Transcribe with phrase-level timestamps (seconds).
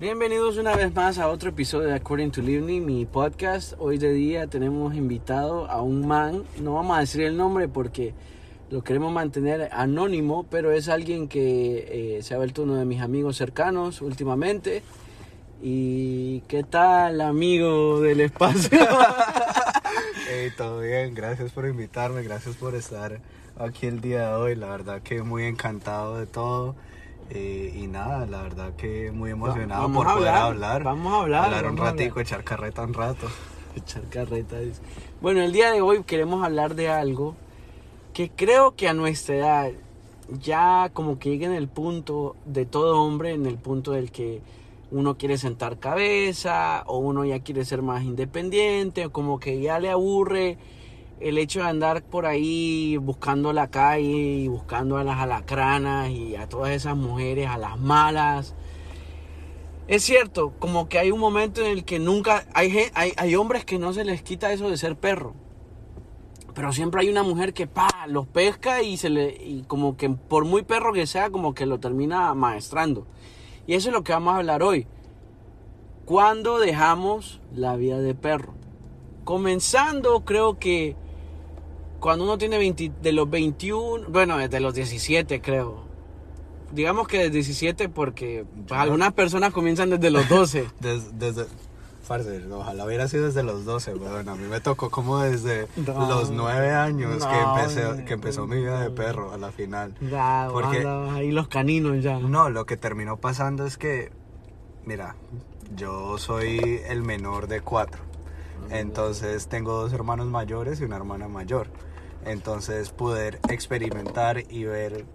[0.00, 3.74] Bienvenidos una vez más a otro episodio de According to Livni, mi podcast.
[3.78, 8.14] Hoy de día tenemos invitado a un man, no vamos a decir el nombre porque
[8.70, 13.02] lo queremos mantener anónimo, pero es alguien que eh, se ha vuelto uno de mis
[13.02, 14.82] amigos cercanos últimamente.
[15.60, 18.78] ¿Y qué tal, amigo del espacio?
[20.32, 23.20] Hey, todo bien, gracias por invitarme, gracias por estar
[23.58, 24.54] aquí el día de hoy.
[24.54, 26.76] La verdad que muy encantado de todo.
[27.30, 30.42] Eh, y nada, la verdad que muy emocionado vamos por a poder hablar,
[30.74, 30.84] hablar.
[30.84, 32.26] vamos a hablar, Hablar un ratico, hablar.
[32.26, 33.26] echar carreta un rato.
[33.76, 34.58] Echar carreta.
[34.58, 34.80] dice.
[35.20, 37.36] Bueno, el día de hoy queremos hablar de algo
[38.12, 39.70] que creo que a nuestra edad
[40.40, 44.40] ya como que llega en el punto de todo hombre, en el punto del que
[44.90, 49.78] uno quiere sentar cabeza o uno ya quiere ser más independiente o como que ya
[49.78, 50.58] le aburre
[51.20, 56.34] el hecho de andar por ahí buscando la calle y buscando a las alacranas y
[56.34, 58.54] a todas esas mujeres, a las malas.
[59.86, 63.64] Es cierto, como que hay un momento en el que nunca hay, hay, hay hombres
[63.64, 65.34] que no se les quita eso de ser perro.
[66.54, 70.08] Pero siempre hay una mujer que pa, los pesca y se le y como que
[70.10, 73.06] por muy perro que sea, como que lo termina maestrando.
[73.66, 74.86] Y eso es lo que vamos a hablar hoy.
[76.06, 78.54] ¿Cuándo dejamos la vida de perro?
[79.24, 80.96] Comenzando, creo que
[82.00, 85.84] cuando uno tiene 20 de los 21, bueno, desde los 17 creo.
[86.72, 90.66] Digamos que desde 17 porque pues, algunas personas comienzan desde los 12.
[90.80, 91.46] Des- desde,
[92.06, 94.28] parce, ojalá hubiera sido desde los 12, weón.
[94.28, 98.56] A mí me tocó como desde No, los 9 años que, empecé, que empezó mi
[98.56, 99.94] vida de perro a la final.
[100.10, 102.18] Ya, Porque- anda, ahí los caninos ya.
[102.18, 104.10] No, lo que terminó pasando es que,
[104.86, 105.16] mira,
[105.76, 108.02] yo soy el menor de cuatro.
[108.70, 111.68] Entonces tengo dos hermanos mayores y una hermana mayor.
[112.24, 115.06] Entonces poder experimentar y ver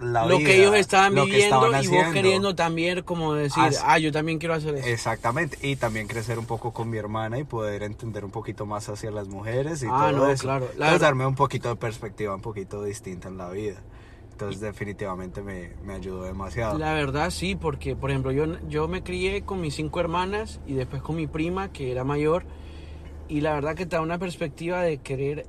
[0.00, 2.12] la lo vida, que ellos estaban viviendo estaban y vos haciendo.
[2.12, 4.86] queriendo también como decir, ah, yo también quiero hacer eso.
[4.88, 8.88] Exactamente, y también crecer un poco con mi hermana y poder entender un poquito más
[8.88, 10.42] hacia las mujeres y Ah, todo no, eso.
[10.44, 10.66] claro.
[10.76, 13.76] La Entonces darme un poquito de perspectiva un poquito distinta en la vida.
[14.32, 16.78] Entonces definitivamente me, me ayudó demasiado.
[16.78, 20.72] La verdad sí, porque por ejemplo yo, yo me crié con mis cinco hermanas y
[20.74, 22.44] después con mi prima que era mayor
[23.30, 25.46] y la verdad que te da una perspectiva de querer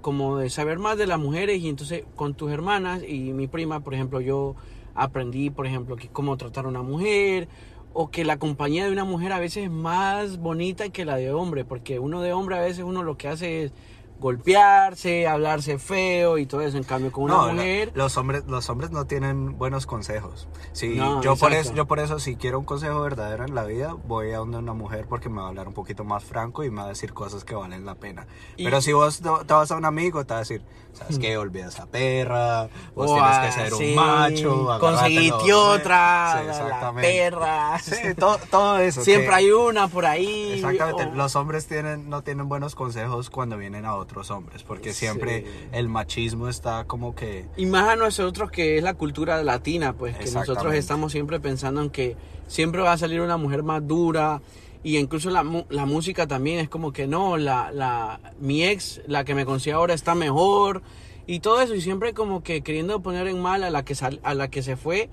[0.00, 3.80] como de saber más de las mujeres y entonces con tus hermanas y mi prima
[3.80, 4.54] por ejemplo yo
[4.94, 7.48] aprendí por ejemplo que cómo tratar a una mujer
[7.92, 11.32] o que la compañía de una mujer a veces es más bonita que la de
[11.32, 13.72] hombre porque uno de hombre a veces uno lo que hace es
[14.20, 16.76] golpearse, hablarse feo y todo eso.
[16.76, 17.92] En cambio, con una No, mujer.
[17.94, 20.48] los hombres los hombres no tienen buenos consejos.
[20.72, 23.64] Sí, No, yo por eso yo por eso si quiero un consejo verdadero en la
[23.64, 26.64] vida, voy a donde una mujer porque me va a hablar un poquito más franco
[26.64, 28.26] y me va a decir cosas que valen la pena.
[28.56, 30.62] Y- Pero si vos te te vas a un amigo, te va a decir,
[30.94, 31.36] ¿sabes qué?
[31.36, 35.68] Olvida esa perra, vos o tienes que a- ser sí, un macho, Conseguiste agárratelo".
[35.70, 37.78] otra, Sí, la- perra.
[37.80, 39.00] Sí, todo, todo eso.
[39.04, 40.52] Siempre que- hay una por ahí.
[40.54, 44.92] Exactamente, o- los hombres tienen, no tienen buenos consejos cuando vienen a otros hombres, porque
[44.92, 47.46] siempre el machismo está como que...
[47.56, 51.82] Y más a nosotros que es la cultura latina, pues que nosotros estamos siempre pensando
[51.82, 52.16] en que
[52.46, 54.40] siempre va a salir una mujer más dura.
[54.84, 59.24] Y incluso la, la música también es como que no, la, la, mi ex, la
[59.24, 60.82] que me consigue ahora está mejor.
[61.26, 64.20] Y todo eso, y siempre como que queriendo poner en mal a la que, sal-
[64.22, 65.08] a la que se fue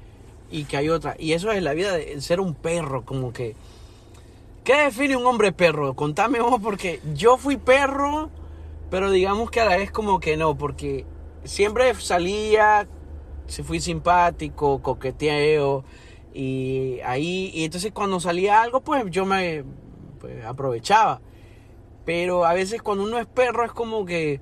[0.52, 1.16] y que hay otra.
[1.18, 3.56] Y eso es la vida de ser un perro, como que...
[4.66, 5.96] ¿Qué define un hombre perro?
[5.96, 8.30] Contame vos, porque yo fui perro,
[8.92, 11.06] pero digamos que a la vez como que no, porque
[11.46, 12.88] siempre salía,
[13.48, 15.84] se fui simpático, coqueteo,
[16.34, 19.64] y ahí, y entonces cuando salía algo, pues yo me
[20.20, 21.22] pues, aprovechaba.
[22.06, 24.40] Pero a veces cuando uno es perro es como que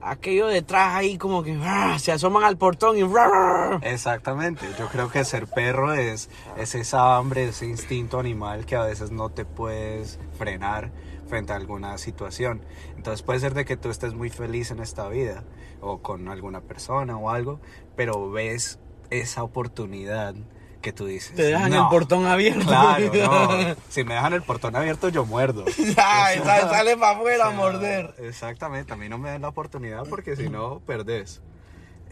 [0.00, 1.98] aquello detrás ahí como que ¡ah!
[1.98, 3.78] se asoman al portón y ¡ah!
[3.82, 8.84] Exactamente, yo creo que ser perro es, es esa hambre, ese instinto animal que a
[8.84, 10.90] veces no te puedes frenar
[11.28, 12.62] frente a alguna situación.
[12.96, 15.44] Entonces puede ser de que tú estés muy feliz en esta vida
[15.80, 17.60] o con alguna persona o algo,
[17.96, 18.80] pero ves
[19.10, 20.34] esa oportunidad
[20.80, 21.34] que tú dices.
[21.36, 21.82] te dejan "No".
[21.84, 22.66] el portón abierto.
[22.66, 23.74] Claro, no.
[23.88, 25.64] Si me dejan el portón abierto, yo muerdo.
[25.96, 28.14] Ay, sale, sale para afuera a morder.
[28.18, 31.42] Exactamente, a mí no me dan la oportunidad porque si no, perdés.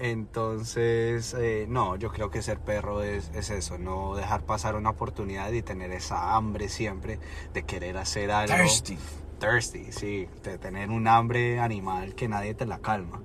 [0.01, 4.91] Entonces, eh, no, yo creo que ser perro es, es eso, no dejar pasar una
[4.91, 7.19] oportunidad y tener esa hambre siempre
[7.53, 8.55] de querer hacer algo.
[8.57, 8.97] Thirsty.
[9.41, 13.21] Thirsty, sí, de tener un hambre animal que nadie te la calma.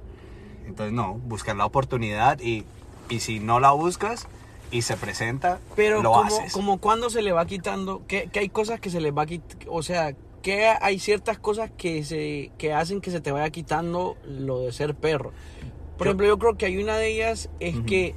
[0.65, 2.65] Entonces, no, buscar la oportunidad y,
[3.09, 4.27] y si no la buscas
[4.73, 6.51] y se presenta, Pero lo como, haces.
[6.53, 9.71] como cuando se le va quitando, que, que hay cosas que se les va quitando,
[9.71, 14.17] o sea, que hay ciertas cosas que se que hacen que se te vaya quitando
[14.25, 15.31] lo de ser perro.
[15.97, 18.15] Por Yo- ejemplo, yo creo que hay una de ellas es que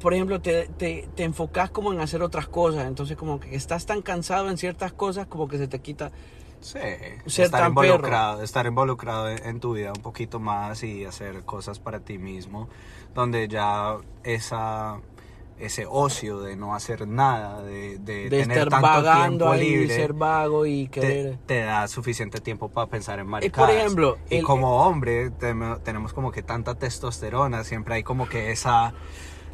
[0.00, 2.86] por ejemplo, te, te, te enfocas como en hacer otras cosas.
[2.86, 6.10] Entonces, como que estás tan cansado en ciertas cosas, como que se te quita.
[6.60, 6.78] Sí,
[7.26, 7.86] Ser estar tan perro.
[7.94, 12.18] involucrado, estar involucrado en, en tu vida un poquito más y hacer cosas para ti
[12.18, 12.68] mismo,
[13.14, 15.00] donde ya esa
[15.58, 19.70] ese ocio de no hacer nada, de, de, De tener estar tanto vagando tiempo ahí,
[19.70, 21.38] libre, ser vago y querer.
[21.46, 23.70] te da suficiente tiempo para pensar en por maricadas.
[23.70, 28.92] ejemplo, y el- como hombre tenemos como que tanta testosterona, siempre hay como que esa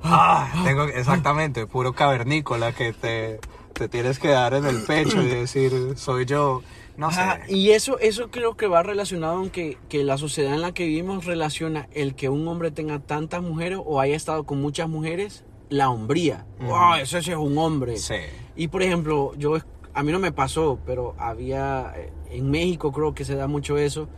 [0.03, 3.39] ah, tengo exactamente puro cavernícola que te,
[3.73, 6.63] te tienes que dar en el pecho y decir soy yo,
[6.97, 7.21] no sé.
[7.21, 10.73] Ajá, y eso, eso creo que va relacionado en que, que la sociedad en la
[10.73, 14.89] que vivimos relaciona el que un hombre tenga tantas mujeres o haya estado con muchas
[14.89, 16.45] mujeres, la hombría.
[16.61, 17.97] Wow, ese sí es un hombre.
[17.97, 18.15] Sí.
[18.57, 19.57] Y por ejemplo, yo
[19.95, 23.79] a mí no me pasó, pero había eh, en México creo que se da mucho
[23.79, 24.09] eso,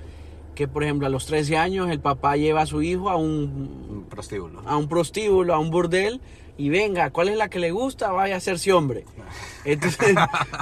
[0.55, 3.87] que por ejemplo a los 13 años el papá lleva a su hijo a un
[3.91, 4.63] Un prostíbulo.
[4.67, 6.21] a un prostíbulo, a un burdel
[6.57, 8.13] y venga, ¿cuál es la que le gusta?
[8.13, 9.05] Vaya a hacerse hombre.
[9.65, 10.15] Entonces,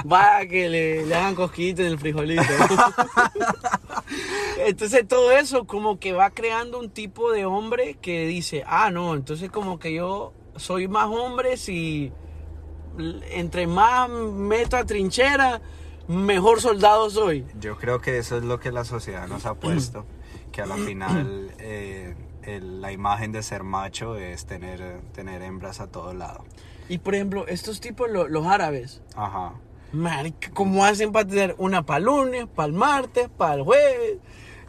[0.05, 2.41] vaya que le, le hagan cosquillitas en el frijolito.
[4.65, 9.13] Entonces todo eso como que va creando un tipo de hombre que dice, ah, no,
[9.13, 12.11] entonces como que yo soy más hombre si
[12.97, 15.61] l- entre más meto a trinchera,
[16.07, 17.45] mejor soldado soy.
[17.59, 20.05] Yo creo que eso es lo que la sociedad nos ha puesto,
[20.51, 25.79] que a la final eh, el- la imagen de ser macho es tener, tener hembras
[25.79, 26.43] a todo lado.
[26.89, 29.53] Y por ejemplo, estos tipos, lo- los árabes, Ajá.
[29.93, 34.17] Marica, ¿cómo hacen para tener una para el lunes, para el martes, para el jueves?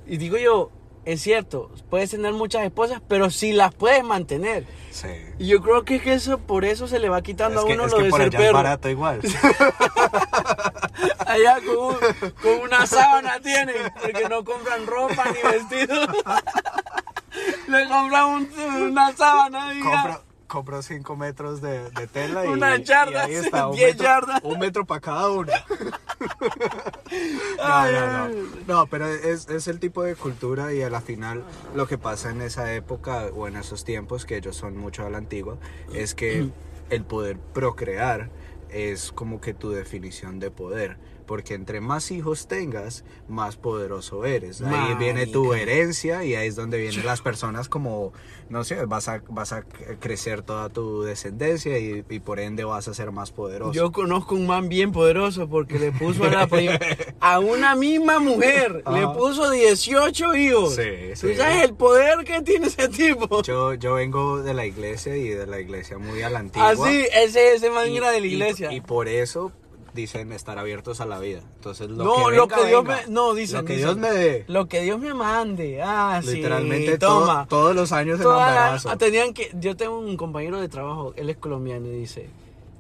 [0.07, 0.71] Y digo yo,
[1.05, 4.65] es cierto, puedes tener muchas esposas, pero si las puedes mantener.
[4.91, 5.09] Sí.
[5.39, 7.69] Y yo creo que es que eso, por eso se le va quitando Es a
[7.69, 8.55] que, uno es lo que de por ser allá es perro.
[8.57, 9.21] barato igual.
[11.27, 16.07] Allá con, un- con una sábana tienen, porque no compran ropa ni vestido.
[17.69, 18.51] le compran un-
[18.91, 23.35] una sábana y compro, compro 5 metros de, de tela y, Unas y yardas, ahí
[23.35, 24.41] está, un 10 metro, yardas.
[24.45, 25.53] un metro para cada uno.
[27.59, 28.35] No, no, no.
[28.67, 31.45] No, pero es, es el tipo de cultura y a la final
[31.75, 35.11] lo que pasa en esa época o en esos tiempos, que ellos son mucho a
[35.11, 35.59] la antigua,
[35.95, 36.49] es que
[36.91, 38.31] el poder procrear
[38.71, 40.97] es como que tu definición de poder.
[41.27, 44.61] Porque entre más hijos tengas, más poderoso eres.
[44.61, 48.13] Ahí viene tu herencia y ahí es donde vienen las personas como,
[48.51, 49.63] no sé, vas a, vas a
[50.01, 53.73] crecer toda tu descendencia y, y por ende vas a ser más poderoso.
[53.73, 56.49] Yo conozco un man bien poderoso porque le puso a, la
[57.21, 60.75] a una misma mujer, le puso 18 hijos.
[60.75, 60.83] Sí,
[61.21, 61.37] ¿Tú sí.
[61.37, 63.43] sabes el poder que tiene ese tipo?
[63.43, 66.71] Yo, yo vengo de la iglesia y de la iglesia muy a la antigua.
[66.71, 68.73] Así, ese, ese man Y- era de la y- iglesia.
[68.73, 69.53] Y, por eso
[69.95, 71.41] dicen estar abiertos a la vida.
[71.57, 73.01] Entonces, lo no, que lo venga, que Dios venga.
[73.07, 73.13] me.
[73.13, 73.59] No, dicen.
[73.61, 74.45] Lo que dicen, Dios me dé.
[74.49, 75.81] Lo que Dios me mande.
[75.83, 76.35] Ah, sí.
[76.37, 77.47] Literalmente todo- toma.
[77.49, 78.97] todos los años en Toda la- embarazo.
[78.99, 79.51] tenían que.
[79.61, 82.29] Yo tengo un compañero de trabajo, él es colombiano y dice: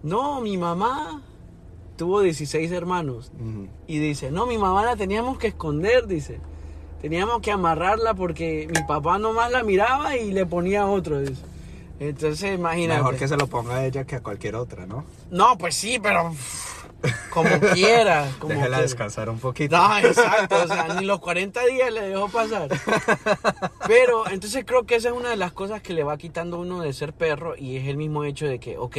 [0.02, 1.22] No, mi mamá
[1.96, 3.30] tuvo 16 hermanos.
[3.86, 6.40] Y dice, no, mi mamá la teníamos que esconder, dice.
[7.00, 11.42] Teníamos que amarrarla porque mi papá nomás la miraba y le ponía otro, dice.
[12.00, 12.98] Entonces, imagínate.
[12.98, 15.04] Mejor que se lo ponga a ella que a cualquier otra, ¿no?
[15.30, 16.34] No, pues sí, pero
[17.30, 18.28] como quiera.
[18.38, 18.82] Como Déjela quiera.
[18.82, 19.76] descansar un poquito.
[19.76, 22.68] No, exacto, o sea, ni los 40 días le dejó pasar.
[23.86, 26.60] Pero entonces creo que esa es una de las cosas que le va quitando a
[26.60, 28.96] uno de ser perro y es el mismo hecho de que, ok,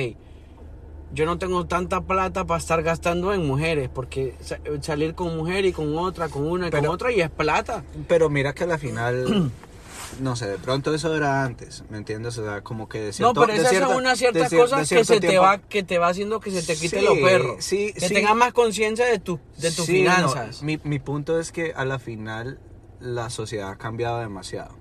[1.13, 5.63] yo no tengo tanta plata para estar gastando en mujeres, porque sa- salir con mujer
[5.65, 7.83] y con otra, con una y Pero- con otra y es plata.
[8.07, 9.51] Pero mira que a la final,
[10.19, 12.37] no sé, de pronto eso era antes, ¿me entiendes?
[12.37, 15.03] O sea, como que de No, pero esas cierta- son unas ciertas cier- cosas que
[15.05, 17.63] se te va que te va haciendo que se te quite Sí, los perros.
[17.63, 18.13] sí, que sí.
[18.13, 20.61] tengas más conciencia de, tu, de tus no, finanzas.
[20.63, 22.59] mi, mi punto es que a la final
[22.99, 24.75] la sociedad ha cambiado demasiado.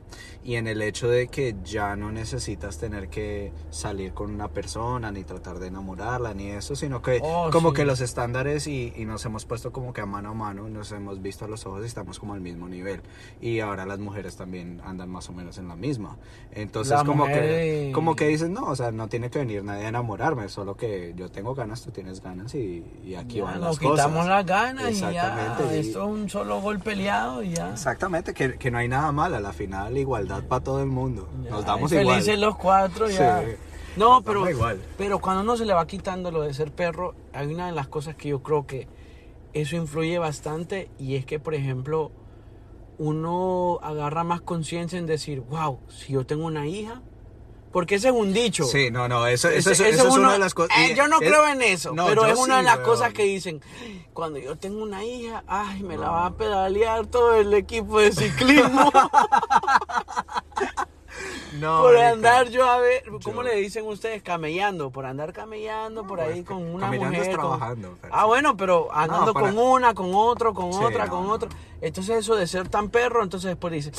[0.45, 5.11] Y en el hecho de que ya no necesitas tener que salir con una persona,
[5.11, 7.77] ni tratar de enamorarla, ni eso, sino que Oh, como sí.
[7.77, 10.93] que los estándares y, y nos hemos puesto como que a mano a mano, nos
[10.93, 13.01] hemos visto a los ojos y estamos como al mismo nivel.
[13.41, 16.19] Y ahora las mujeres también andan más o menos en la misma.
[16.53, 19.65] Entonces La como que, y- como que dicen, no, o sea, no tiene que venir
[19.65, 23.45] nadie a enamorarme, solo que yo tengo ganas, tú tienes ganas y, y aquí Ya,
[23.45, 24.27] van nos las quitamos cosas.
[24.29, 25.09] las ganas y ya.
[25.11, 27.71] Exactamente, y- Esto es un solo gol peleado y ya.
[27.73, 31.29] Exactamente, que, que no hay nada mal, a la final igualdad para todo el mundo.
[31.45, 32.15] Ya, Nos damos y igual.
[32.17, 33.43] felices los cuatro ya.
[33.43, 33.47] Sí,
[33.97, 34.81] no, pero, igual.
[34.99, 37.87] pero cuando uno se le va quitando lo de ser perro, hay una de las
[37.89, 38.89] cosas que yo creo que
[39.53, 42.11] eso influye bastante y es que, por ejemplo,
[42.99, 47.03] uno agarra más conciencia en decir, wow, si yo tengo una hija,
[47.75, 48.65] porque ese es un dicho.
[48.65, 50.75] Sí, no, no, eso, eso, Ese- es- ese eso es uno- una de las cosas.
[50.79, 52.89] eh, yo no es- creo en eso, No, pero es una de las weón.
[52.89, 53.61] cosas que dicen,
[54.15, 58.13] cuando yo tengo una hija, ay, me la va a pedalear todo el equipo de
[58.13, 58.91] ciclismo.
[61.61, 62.11] No, por marica.
[62.11, 64.25] andar yo a ver, ¿cómo Yo- le dicen ustedes?
[64.25, 67.27] Camellando, por andar camellando por ahí con una es mujer.
[67.27, 71.25] con- trabajando, Ah, bueno, pero andando para- con una, con otro, con Sí, otra, con
[71.29, 71.33] no.
[71.33, 71.49] otro.
[71.81, 73.93] Entonces eso de ser tan perro, entonces después dice,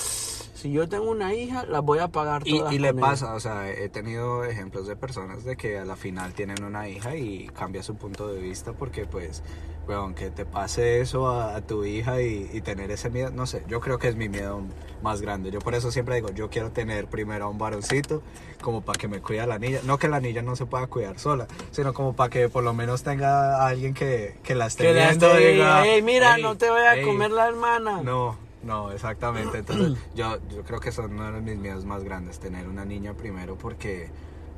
[0.65, 3.07] si yo tengo una hija, la voy a pagar Y, todas y le con ella".
[3.07, 6.89] pasa, o sea, he tenido ejemplos de personas de que a la final tienen una
[6.89, 9.43] hija y cambia su punto de vista porque pues,
[9.87, 13.45] weón, que te pase eso a, a tu hija y, y tener ese miedo, no
[13.45, 14.63] sé, yo creo que es mi miedo
[15.03, 15.51] más grande.
[15.51, 18.23] Yo por eso siempre digo, yo quiero tener primero a un varoncito
[18.59, 19.81] como para que me cuide a la niña.
[19.83, 22.73] No que la niña no se pueda cuidar sola, sino como para que por lo
[22.73, 26.01] menos tenga a alguien que, que la esté Que le viendo y esté, diga, "Ey,
[26.01, 27.05] mira, "Ey, no te vayas a ey".
[27.05, 28.01] comer la hermana.
[28.01, 29.59] No, no, exactamente.
[29.59, 33.13] Entonces, yo, yo creo que son uno de mis miedos más grandes, tener una niña
[33.13, 34.09] primero, porque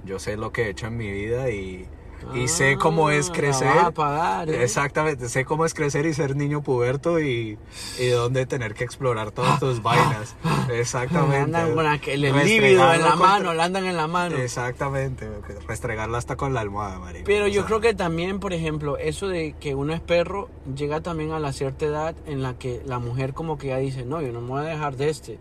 [0.05, 1.87] yo sé lo que he hecho en mi vida y,
[2.36, 3.67] y sé cómo es Ah, crecer.
[3.67, 4.63] a pagar, ¿eh?
[4.63, 7.57] Exactamente, sé cómo es crecer y ser niño puberto y,
[8.00, 10.36] y dónde tener que explorar todas tus vainas.
[10.71, 11.38] Exactamente.
[11.43, 14.36] Andan con aquel el líbido en la contra- mano, la andan en la mano.
[14.38, 15.27] Exactamente,
[15.67, 17.25] restregarla hasta con la almohada, marico.
[17.25, 20.50] Pero O yo sea, creo que también, por ejemplo, eso de que uno es perro
[20.75, 24.05] llega también a la cierta edad en la que la mujer como que ya dice,
[24.05, 25.39] no, yo no me voy a dejar de este,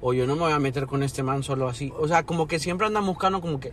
[0.00, 1.92] o yo no me voy a meter con este man solo así.
[1.98, 3.72] O sea, como que siempre andan buscando como que,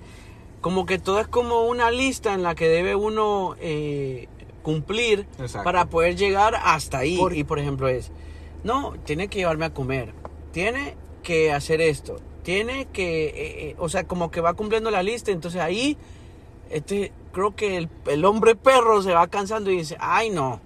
[0.65, 4.27] como que todo es como una lista en la que debe uno eh,
[4.63, 5.63] cumplir Exacto.
[5.63, 7.17] para poder llegar hasta ahí.
[7.19, 8.11] Por- Y por ejemplo es,
[8.63, 10.11] no, tiene que llevarme a comer,
[10.51, 15.03] tiene que hacer esto, tiene que, eh, eh, o sea, como que va cumpliendo la
[15.03, 15.97] lista, entonces ahí,
[16.71, 20.61] este, creo que el, el hombre perro se va cansando y dice, ay no,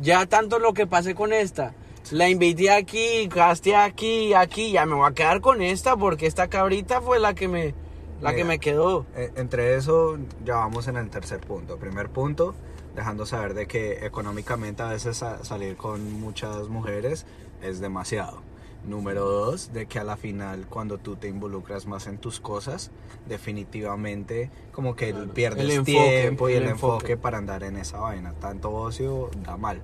[0.00, 1.74] ya tanto lo que pasé con esta,
[2.12, 6.46] la invité aquí, gasté aquí, aquí, ya me voy a quedar con esta porque esta
[6.46, 7.74] cabrita fue la que me,
[8.20, 8.46] la que Mira.
[8.48, 9.06] me quedó.
[9.16, 11.76] Eh, Entre eso ya vamos en el tercer punto.
[11.78, 12.54] Primer punto,
[12.94, 17.26] dejando saber de que económicamente a veces sa- salir con muchas mujeres
[17.62, 18.42] es demasiado.
[18.86, 22.90] Número dos, de que a la final cuando tú te involucras más en tus cosas,
[23.28, 25.32] definitivamente como que Claro.
[25.34, 26.94] pierdes El enfoque, tiempo y el el, enfoque.
[26.94, 27.16] enfoque.
[27.16, 28.32] para andar en esa vaina.
[28.40, 29.80] Tanto ocio da mal.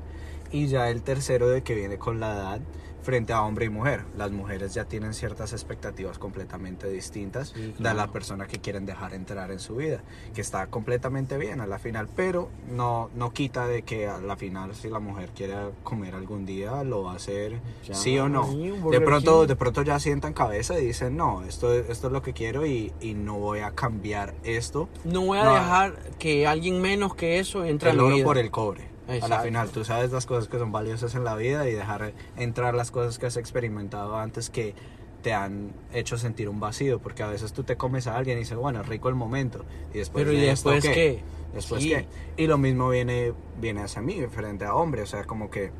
[0.50, 2.60] Y ya el tercero de que viene con la edad
[3.06, 4.02] frente a hombre y mujer.
[4.18, 9.14] Las mujeres ya tienen ciertas expectativas completamente distintas Sí, de la persona que quieren dejar
[9.14, 10.02] entrar en su vida,
[10.34, 14.36] que está completamente bien a la final, pero no, no quita de que a la
[14.36, 18.28] final si la mujer quiere comer algún día lo va a hacer Ya, sí o
[18.28, 18.44] no.
[18.90, 22.32] De pronto, de pronto ya sientan cabeza y dicen, no, esto, esto es lo que
[22.32, 24.88] quiero y, y no voy a cambiar esto.
[25.04, 28.14] No voy a No, dejar que alguien menos que eso entre el a mi oro
[28.16, 28.24] vida.
[28.24, 28.95] por el cobre.
[29.06, 29.44] A la Exacto.
[29.44, 32.90] final, tú sabes las cosas que son valiosas en la vida y dejar entrar las
[32.90, 34.74] cosas que has experimentado antes que
[35.22, 38.40] te han hecho sentir un vacío, porque a veces tú te comes a alguien y
[38.40, 41.22] dices, bueno, rico el momento, y después Pero ¿y esto, después qué?
[41.54, 41.88] Después Sí.
[41.90, 42.06] qué?
[42.36, 45.70] Y lo mismo viene, viene hacia mí, frente a hombre, o sea, como que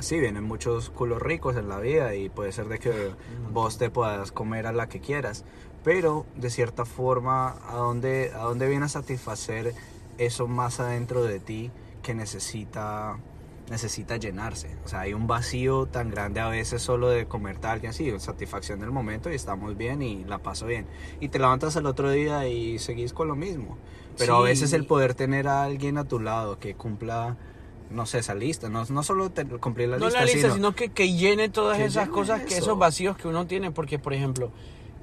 [0.00, 3.10] sí, vienen muchos culos ricos en la vida y puede ser de que
[3.52, 5.44] vos te puedas comer a la que quieras,
[5.84, 9.74] pero de cierta forma, ¿a dónde, a dónde viene a satisfacer
[10.18, 11.70] eso más adentro de ti
[12.02, 13.16] que necesita
[13.70, 14.76] necesita llenarse.
[14.84, 18.12] O sea, hay un vacío tan grande a veces solo de comerte a alguien así,
[18.18, 20.86] satisfacción del momento y estamos bien y la paso bien.
[21.20, 23.78] Y te levantas al otro día y seguís con lo mismo.
[24.18, 27.38] Pero a veces el poder tener a alguien a tu lado que cumpla,
[27.90, 30.54] no sé, esa lista, no, no solo te- cumplir la no lista, la lista, sino,
[30.54, 32.56] sino que, que llene todas que esas llene cosas, que eso.
[32.64, 34.50] esos vacíos que uno tiene, porque por ejemplo,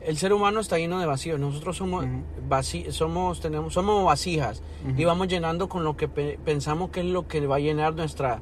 [0.06, 1.40] el ser humano está lleno de vacíos.
[1.40, 2.22] Nosotros somos Ujú.
[2.50, 4.62] vaci- somos tenemos somos vasijas
[4.98, 7.94] y vamos llenando con lo que pe- pensamos que es lo que va a llenar
[7.96, 8.42] nuestra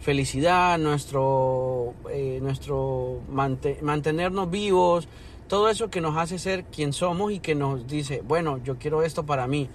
[0.00, 5.08] felicidad, nuestro eh, nuestro mante- mantenernos vivos,
[5.48, 9.02] todo eso que nos hace ser quien somos y que nos dice, bueno, yo quiero
[9.02, 9.68] esto para mí.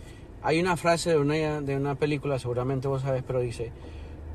[0.44, 3.72] Hay una frase de una de una película, seguramente vos sabes, pero dice,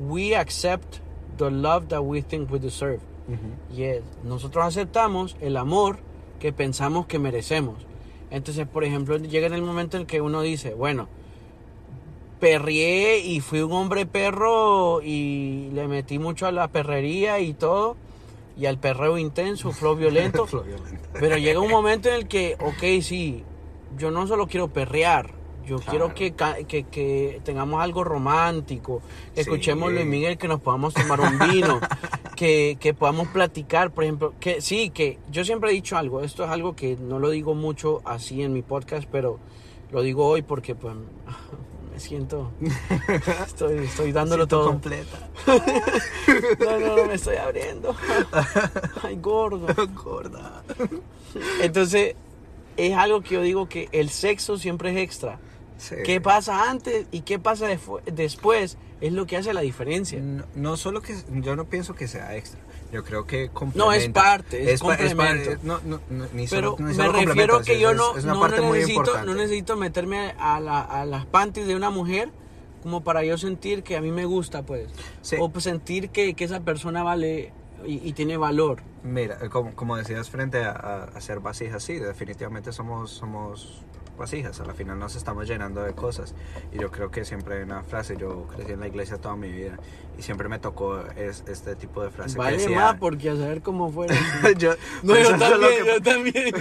[0.00, 0.96] "We accept
[1.38, 3.76] the love that we think we deserve." Ujú.
[3.78, 5.98] Y es, nosotros aceptamos el amor
[6.42, 7.86] que pensamos que merecemos.
[8.28, 11.06] Entonces, por ejemplo, llega en el momento en que uno dice, bueno,
[12.40, 17.96] perrié y fui un hombre perro y le metí mucho a la perrería y todo,
[18.58, 21.08] y al perreo intenso, flow violento, Flow violento.
[21.12, 23.44] pero llega un momento en el que, ok, sí,
[23.96, 25.30] yo no solo quiero perrear,
[25.66, 26.12] yo Claro.
[26.12, 29.00] quiero que, que, que tengamos algo romántico,
[29.34, 29.50] que Sí.
[29.50, 31.80] escuchemos Luis Miguel, que nos podamos tomar un vino,
[32.36, 36.44] que, que podamos platicar, por ejemplo, que sí, que yo siempre he dicho algo, esto
[36.44, 39.38] es algo que no lo digo mucho así en mi podcast, pero
[39.90, 40.94] lo digo hoy porque pues
[41.92, 42.50] me siento,
[43.46, 44.66] estoy, estoy dándolo todo.
[44.68, 45.28] completa.
[46.58, 47.94] No, no, no me estoy abriendo.
[49.02, 49.66] Ay, gordo.
[50.02, 50.62] Gorda.
[51.60, 52.14] Entonces,
[52.76, 55.38] es algo que yo digo que el sexo siempre es extra.
[55.82, 55.96] Sí.
[56.04, 57.66] ¿Qué pasa antes y qué pasa
[58.12, 58.78] después?
[59.00, 60.20] Es lo que hace la diferencia.
[60.20, 62.60] No, no solo que yo no pienso que sea extra,
[62.92, 63.96] Yo creo que No, complementa.
[63.96, 65.50] es parte, es, pa- pa- complemento.
[65.64, 67.96] no, no, no, ni Pero solo, ni me solo refiero complementa, que es- yo es-
[67.96, 72.30] no, es no necesito, no necesito meterme a, la- a las panties de una mujer
[72.84, 74.88] como para yo sentir que a mí me gusta, pues.
[75.22, 75.36] Sí.
[75.40, 77.52] O sentir que, que esa persona vale
[77.84, 78.82] y, y tiene valor.
[79.02, 83.82] Mira, eh, como, como decías frente a, a, a ser vasijas, sí, definitivamente somos, somos
[84.22, 86.34] vasijas, a la final nos estamos llenando de cosas.
[86.72, 89.50] Y yo creo que siempre hay una frase, yo crecí en la iglesia toda mi
[89.50, 89.78] vida
[90.16, 92.76] y siempre me tocó es, este tipo de frase Vale que decía...
[92.78, 94.14] más porque a saber cómo fuera.
[94.58, 96.54] yo, No, yo también, que- yo también.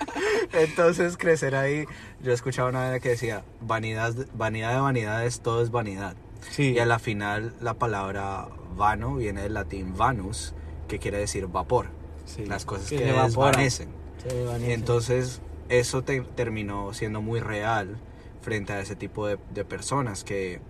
[0.52, 1.86] Entonces crecer ahí,
[2.22, 6.14] yo escuchaba una vez que decía, vanidad, vanidad de vanidades, todo es vanidad.
[6.50, 6.72] Sí.
[6.74, 8.46] Y a la final la palabra
[8.76, 10.54] vano viene del latín vanus,
[10.86, 11.88] que quiere decir vapor.
[12.26, 12.46] Sí.
[12.46, 13.88] Las cosas Que que, desvanecen.
[14.22, 14.72] Se desvanece.
[14.72, 17.96] Entonces eso te- terminó siendo muy real
[18.42, 20.60] frente a ese tipo de, de personas que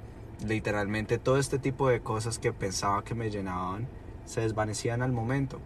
[0.46, 3.88] literalmente todo este tipo de cosas que pensaba que me llenaban
[4.24, 5.60] se desvanecían al momento.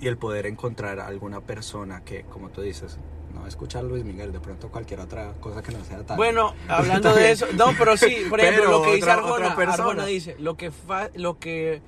[0.00, 2.98] Y el poder encontrar a alguna persona que, como tú dices,
[3.34, 6.16] no escuchar a Luis Miguel, de pronto cualquier otra cosa que no sea tan...
[6.16, 9.46] Bueno, hablando de eso, no, pero sí, por ejemplo, Pero lo que dice otra- otra
[9.48, 9.72] Arjona.
[9.74, 11.82] Arjona dice, lo que fa- lo que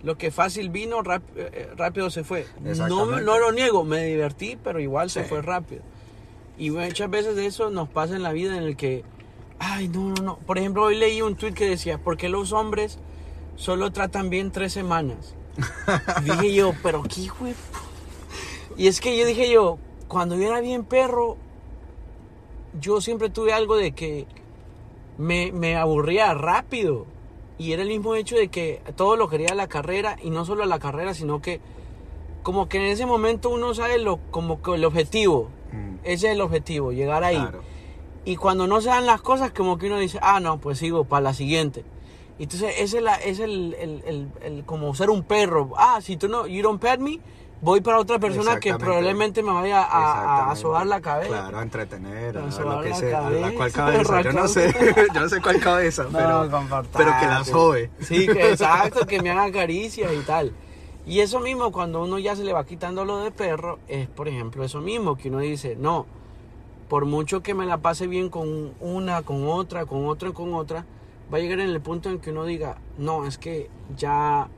[0.00, 2.46] lo que fácil vino, rap- eh, rápido se fue.
[2.62, 5.28] No, no lo niego, me divertí, pero igual se Sí.
[5.28, 5.82] fue rápido.
[6.58, 9.04] Y muchas veces de eso nos pasa en la vida en el que,
[9.60, 10.36] ay, no, no, no.
[10.38, 12.98] Por ejemplo, hoy leí un tweet que decía, ¿por qué los hombres
[13.54, 15.34] solo tratan bien tres semanas?
[16.24, 18.76] Dije yo, pero qué hijo de pu-".
[18.76, 21.36] Y es que yo dije yo, cuando yo era bien perro,
[22.80, 24.26] yo siempre tuve algo de que
[25.16, 27.06] me, me aburría rápido.
[27.56, 30.64] Y era el mismo hecho de que todo lo quería la carrera, y no solo
[30.64, 31.60] la carrera, sino que
[32.42, 35.50] como que en ese momento uno sabe lo, como que el objetivo.
[36.04, 37.36] Ese es el objetivo, llegar ahí.
[37.36, 37.62] claro.
[38.24, 41.04] Y cuando no se dan las cosas, como que uno dice, ah, no, pues sigo
[41.04, 41.84] para la siguiente.
[42.38, 45.70] Entonces, ese es, la, es el, el, el- el- como ser un perro.
[45.76, 47.18] Ah, si tú no, you don't pet me,
[47.62, 51.28] voy para otra persona que probablemente me vaya a, a, sobar la cabeza.
[51.30, 53.26] Claro, a entretener, A a lo que la sea.
[53.26, 54.20] a la cual cabeza, cabeza.
[54.30, 54.74] Yo no sé,
[55.14, 56.48] yo no sé cuál cabeza, pero,
[56.96, 57.90] pero que la sobe.
[58.00, 60.52] Sí, que exacto, que me haga caricias y tal.
[61.08, 64.28] Y eso mismo, cuando uno ya se le va quitando lo de perro, es por
[64.28, 66.04] ejemplo eso mismo, que uno dice, no,
[66.90, 70.84] por mucho que me la pase bien con una, con otra, con otra, con otra,
[71.32, 74.48] va a llegar en el punto en que uno diga, no, es que ya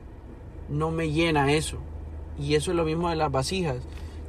[0.67, 1.77] no me llena eso.
[2.37, 3.77] Y eso es lo mismo de las vasijas,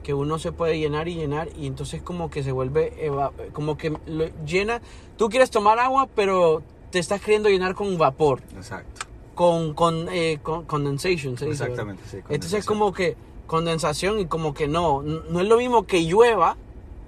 [0.05, 3.11] que uno se puede llenar y llenar y entonces como que se vuelve,
[3.53, 4.81] como que lo llena,
[5.17, 9.12] tú quieres tomar agua, pero te estás queriendo llenar con vapor Exacto.
[9.35, 11.68] Con, con, eh, con condensation, se dice, ¿verdad?
[11.71, 12.16] Exactamente, sí.
[12.29, 13.16] Entonces es como que
[13.47, 16.57] condensación y como que no, no es lo mismo que llueva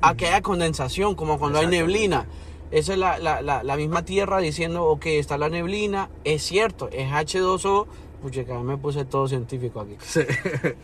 [0.00, 2.26] a que haya condensación, como cuando hay neblina.
[2.70, 6.88] Esa es la, la, la, la misma tierra diciendo, ok, está la neblina, es cierto,
[6.90, 7.86] es H2O,
[8.20, 9.96] pucha, que me puse todo científico aquí.
[10.00, 10.20] Sí.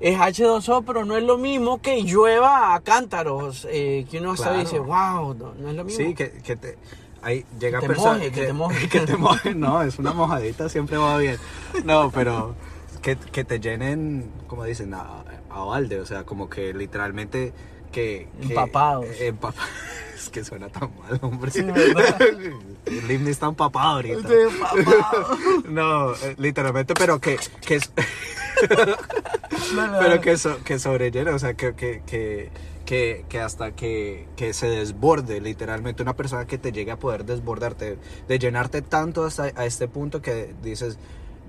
[0.00, 4.44] Es H2O, pero no es lo mismo que llueva a cántaros, eh, que uno hasta
[4.50, 4.60] Claro.
[4.60, 6.04] dice, wow, no, no es lo mismo.
[6.06, 6.78] Sí, que, que te...
[7.22, 8.88] Ahí llega Que te persona- moje, que te moje.
[8.90, 11.36] que te moje, no, es una mojadita, siempre va bien.
[11.84, 12.54] No, pero
[13.02, 17.52] que, que te llenen, como dicen, a, a balde, o sea, como que literalmente
[17.92, 18.28] que...
[18.40, 19.04] que- Empapados.
[19.06, 19.64] eh, empapa-
[20.16, 21.50] es que suena tan mal, hombre.
[21.50, 21.60] Sí.
[22.86, 24.28] El himno está empapado ahorita.
[24.32, 25.36] Empapado.
[25.68, 27.80] No, eh, literalmente, pero que, que
[30.00, 32.50] pero que, so- que sobrellena, o sea, que, que,
[32.88, 37.26] que, que, hasta que, que se desborde, literalmente, una persona que te llegue a poder
[37.26, 40.98] desbordarte, de llenarte tanto hasta a este punto que dices,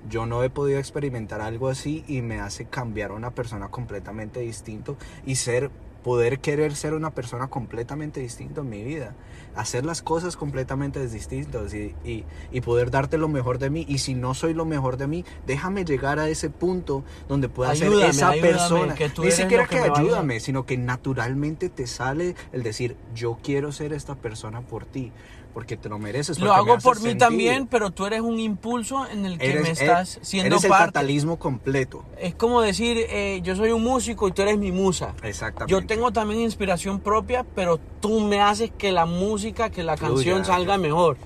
[0.09, 4.41] yo no he podido experimentar algo así y me hace cambiar a una persona completamente
[4.41, 5.71] distinto y ser
[6.03, 9.15] poder querer ser una persona completamente distinta en mi vida,
[9.55, 13.85] hacer las cosas completamente distintas y, y, y poder darte lo mejor de mí.
[13.87, 17.71] Y si no soy lo mejor de mí, déjame llegar a ese punto donde pueda
[17.71, 18.95] Ayúdame, ser esa ayúdame, persona.
[18.95, 23.71] que tú Ni siquiera que ayúdame, sino que naturalmente te sale el decir, yo quiero
[23.71, 25.11] ser esta persona por ti,
[25.53, 26.39] porque te lo mereces.
[26.39, 27.17] Lo me hago por mí sentir.
[27.17, 30.63] también, pero tú eres un impulso en el que Eres, me eh, estás siendo eres
[30.63, 30.85] el parte.
[30.85, 32.05] fatalismo completo.
[32.19, 35.13] Es como decir, eh, yo soy un músico y tú eres mi musa.
[35.23, 35.71] Exactamente.
[35.71, 40.13] Yo tengo también inspiración propia, pero tú me haces que la música, que la Fluya,
[40.15, 41.17] canción salga mejor.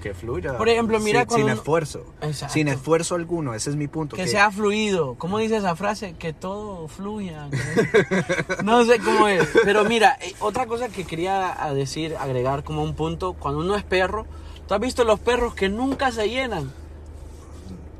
[0.00, 0.56] Que fluya.
[0.56, 2.04] Por ejemplo, mira sin, cuando sin uno- esfuerzo.
[2.22, 2.52] Exacto.
[2.54, 4.16] Sin esfuerzo alguno, ese es mi punto.
[4.16, 5.14] Que sea fluido.
[5.16, 6.14] ¿Cómo dice esa frase?
[6.18, 7.48] Que todo fluya.
[7.50, 9.46] que no- sé cómo es.
[9.64, 13.84] Pero mira, eh, otra cosa que quería decir, agregar como un punto, cuando uno es
[13.84, 14.26] perro,
[14.66, 16.72] ¿tú has visto los perros que nunca se llenan?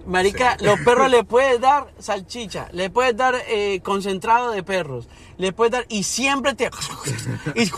[0.07, 5.53] Marica, los perros le puedes dar salchicha, le puedes dar eh, concentrado de perros, le
[5.53, 6.71] puedes dar y siempre te...
[7.55, 7.71] y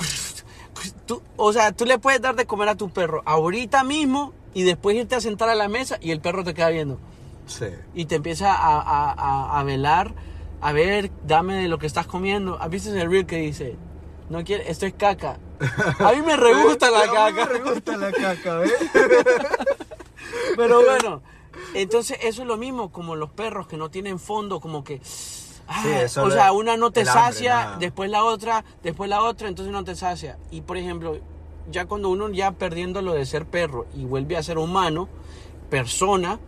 [1.17, 4.63] tú- o sea, tú le puedes dar de comer a tu perro ahorita mismo y
[4.65, 6.99] después irte a sentar a la mesa y el perro te queda viendo.
[7.47, 7.67] Sí.
[7.93, 10.15] y te empieza a, a, a, a velar,
[10.61, 12.57] a ver, dame de lo que estás comiendo.
[12.63, 13.77] ¿Has visto el reel que dice,
[14.31, 15.39] no quiere, esto es caca?
[15.99, 17.53] A mí me re gusta la A mí caca.
[17.53, 18.73] Me gusta la caca, ¿ves?
[20.57, 21.23] Pero bueno,
[21.75, 25.01] entonces eso es lo mismo como los perros que no tienen fondo, como que...
[25.75, 27.77] ah, o sea, una no te hambre, sacia, nada.
[27.79, 30.39] después la otra, después la otra, entonces no te sacia.
[30.51, 31.19] Y por ejemplo,
[31.71, 35.09] ya cuando uno ya perdiendo lo de ser perro y vuelve a ser humano,
[35.71, 36.39] persona,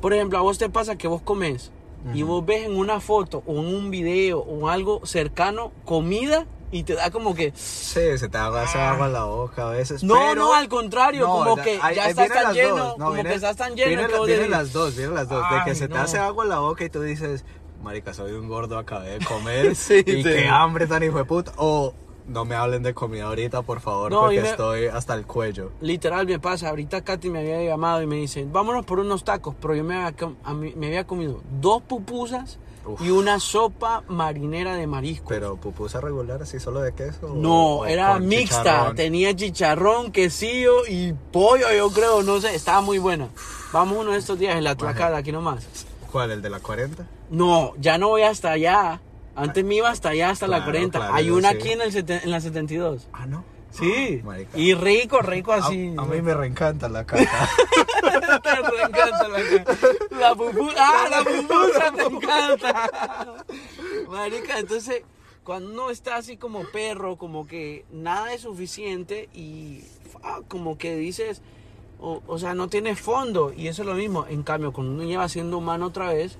[0.00, 1.70] por ejemplo, a vos te pasa que vos comes
[2.12, 6.82] y vos ves en una foto o en un video o algo cercano comida y
[6.82, 7.52] te da como que...
[7.54, 10.02] Sí, se te haga esa agua en la boca a veces.
[10.02, 13.12] No, pero- no, al contrario, como da- que ahí- ya estás tan lleno, no, como
[13.12, 13.90] viene- que estás tan lleno
[14.26, 15.42] vienen las dos, vienen las dos.
[15.50, 16.00] de que "Ay, se te no".
[16.02, 17.44] hace agua en la boca y tú dices,
[17.84, 19.76] marica, soy un gordo, acabé de comer.
[19.76, 20.22] Sí, y sí.
[20.24, 21.52] qué hambre tan hijo de puta.
[21.58, 21.94] O
[22.26, 25.70] no me hablen de comida ahorita, por favor, No, porque me- estoy hasta el cuello.
[25.82, 29.54] Literal me pasa, ahorita Katy me había llamado y me dice, vámonos por unos tacos,
[29.60, 33.00] pero yo me había, com- a mí- me había comido dos pupusas Uf.
[33.02, 35.26] y una sopa marinera de marisco.
[35.28, 37.34] Pero pupusa regular, así solo de queso.
[37.34, 38.96] no, o era mixta, chicharrón?
[38.96, 43.28] tenía chicharrón, quesillo y pollo, yo creo, no sé, estaba muy buena.
[43.72, 45.66] Vamos uno de estos días en la tuacada, aquí nomás.
[46.10, 46.30] ¿Cuál?
[46.30, 47.04] ¿El de la 40?
[47.30, 49.00] No, ya no voy hasta allá.
[49.36, 50.98] Antes me iba hasta allá, hasta la Claro, 40.
[50.98, 53.08] claro, Hay una aquí en, el en la 72.
[53.12, 53.44] Ah, no.
[53.70, 54.20] Sí.
[54.22, 54.56] marica.
[54.56, 55.92] y rico, rico así.
[55.96, 57.48] a mí me reencanta la caca.
[58.04, 60.76] Me encanta la, la pupusa.
[60.78, 63.44] ¡Ah, la pupusa te encanta!
[64.08, 65.02] Marica, entonces,
[65.42, 69.80] cuando uno está así como perro, como que nada es suficiente y
[70.22, 71.42] ah, como que dices,
[71.98, 73.52] o, o sea, no tienes fondo.
[73.52, 74.26] Y eso es lo mismo.
[74.28, 76.38] En cambio, cuando uno lleva siendo humano otra vez,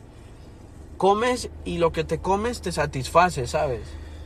[1.09, 3.81] comes y lo que te comes te satisface, ¿sabes?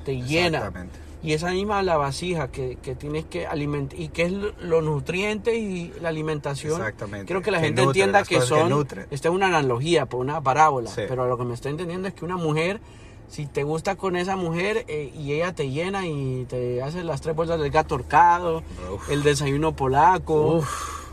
[0.05, 0.59] Te llena.
[0.59, 0.99] Exactamente.
[1.25, 4.85] Y esa misma la vasija que, que tienes que alimentar y que es lo- los
[4.85, 6.75] nutrientes y la alimentación.
[6.81, 7.27] Exactamente.
[7.27, 8.87] Quiero que la Que gente nutre, entienda que son.
[9.11, 10.89] esta es una analogía, por una parábola.
[10.89, 11.03] Sí.
[11.09, 12.81] Pero lo que me estoy entendiendo es que una mujer,
[13.27, 17.21] si te gusta con esa mujer eh, y ella te llena y te hace las
[17.21, 18.63] tres vueltas del gato horcado,
[18.95, 19.11] Uf.
[19.11, 20.63] el desayuno polaco,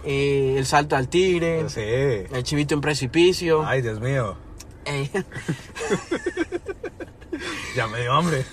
[0.03, 1.81] eh, el salto al tigre, Sí.
[1.81, 3.65] el chivito en precipicio.
[3.65, 4.35] Ay, Dios mío.
[7.75, 8.45] Ya me dio hambre.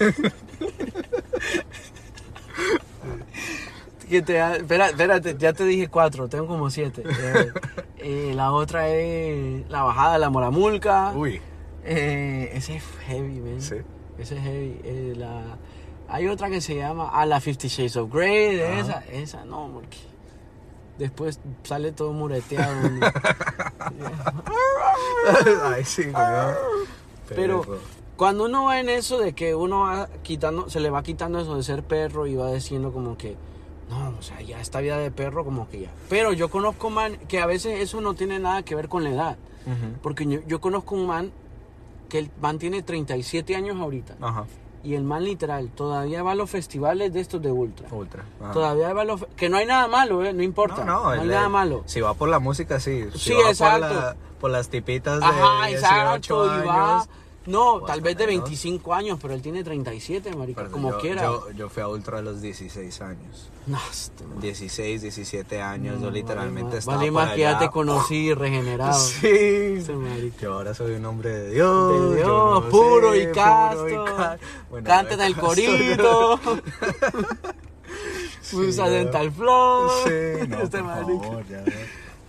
[4.09, 7.03] que te espera, espérate, ya te dije cuatro, tengo como siete.
[7.07, 7.53] Eh,
[7.99, 11.13] eh, la otra es la bajada de la Moramulca.
[11.15, 11.41] Uy.
[11.85, 13.61] Eh, ese es heavy, man.
[13.61, 13.77] Sí.
[14.19, 14.81] Ese es heavy.
[14.85, 15.57] Eh, la,
[16.09, 18.61] hay otra que se llama a la Fifty Shades of Grey.
[18.61, 19.99] Esa, esa no, porque
[20.99, 22.75] después sale todo mureteado.
[25.65, 26.25] Ay, sí, güey.
[27.29, 27.65] Pero
[28.17, 31.57] cuando uno va en eso de que uno va quitando, se le va quitando eso
[31.57, 33.37] de ser perro y va diciendo como que,
[33.89, 35.91] no, o sea, ya esta vida de perro como que ya.
[36.09, 39.11] Pero yo conozco man que a veces eso no tiene nada que ver con la
[39.11, 39.37] edad.
[40.03, 41.33] Porque yo, yo conozco un man
[42.09, 44.17] que el man tiene 37 años ahorita.
[44.21, 44.45] Ajá.
[44.85, 47.87] Y el man literal todavía va a los festivales de estos de ultra.
[47.93, 48.25] Ultra.
[48.53, 49.25] Todavía va a los...
[49.37, 50.33] Que no hay nada malo, ¿eh?
[50.33, 50.85] No importa.
[50.85, 51.83] No, hay el- nada malo.
[51.87, 53.05] Si va por la música, sí.
[53.13, 53.87] Si Sí, va exacto.
[53.89, 56.47] Por, la- por las tipitas de Ajá, 18 exacto.
[56.65, 57.07] Y va...
[57.47, 58.45] No, tal vez de menos.
[58.45, 60.69] 25 años, pero él tiene 37, marica.
[60.69, 61.23] Como yo, quiera.
[61.23, 63.51] Yo, yo fui a Ultra a los 16 años.
[63.67, 64.41] No, este man.
[64.41, 65.95] 16, 17 años.
[66.01, 68.99] yo No, literalmente vale, estaba Vale más que ya te conocí regenerado.
[68.99, 69.85] Sí.
[69.93, 70.37] Marica.
[70.41, 71.93] Yo ahora soy un hombre de Dios.
[71.93, 73.83] De yo Dios, no puro, sé, y casto.
[73.85, 74.39] puro y ca-
[74.71, 75.47] Bueno, Canta en no, el casto.
[75.47, 76.41] corito.
[78.53, 79.89] Usa dental flow.
[80.05, 81.65] Sí, no, Este por favor, ya,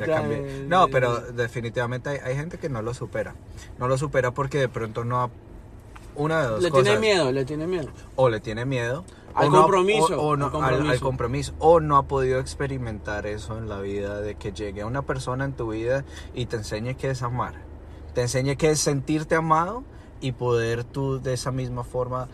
[0.06, 0.66] ya Ya, cambié.
[0.68, 3.36] No, pero definitivamente hay, hay gente que no lo supera.
[3.80, 5.30] No lo supera porque de pronto no ha...
[6.16, 6.84] Una de dos Le cosas.
[6.86, 7.88] tiene miedo, le tiene miedo.
[8.16, 9.04] O le tiene miedo.
[9.34, 10.92] Al no- compromiso, o- o no- al al- compromiso.
[10.94, 11.54] al compromiso.
[11.58, 15.54] O no ha podido experimentar eso en la vida de que llegue una persona en
[15.54, 17.56] tu vida y te enseñe qué es amar.
[18.14, 19.84] Te enseñe qué es sentirte amado
[20.22, 22.28] y poder tú de esa misma forma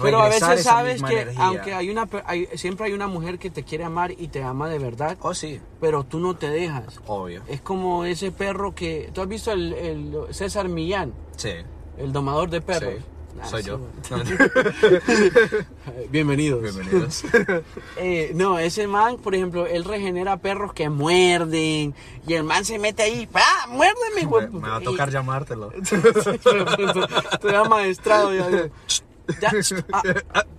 [0.00, 1.44] Pero a veces sabes que energía.
[1.44, 4.68] aunque hay una hay- siempre hay una mujer que te quiere amar y te ama
[4.68, 7.00] de verdad, Oh, sí, pero tú no te dejas.
[7.06, 7.42] obvio.
[7.48, 11.52] Es como ese perro que tú has visto el, el César Millán, Sí.
[11.98, 12.94] el domador de perros.
[12.98, 13.04] Sí,
[13.42, 13.78] Ah, soy sí, yo.
[13.78, 14.24] bueno.
[16.10, 16.62] Bienvenidos.
[16.62, 17.22] Bienvenidos.
[17.96, 21.94] Eh, no, ese man, por ejemplo, él regenera perros que muerden
[22.26, 25.72] y el man se mete ahí, ¡ah, muérdeme, me, me va a tocar Y- llamártelo.
[25.72, 28.50] Estoy amaestrado ya.
[28.50, 28.68] ya.
[29.40, 29.52] Ya,
[29.92, 30.02] ah,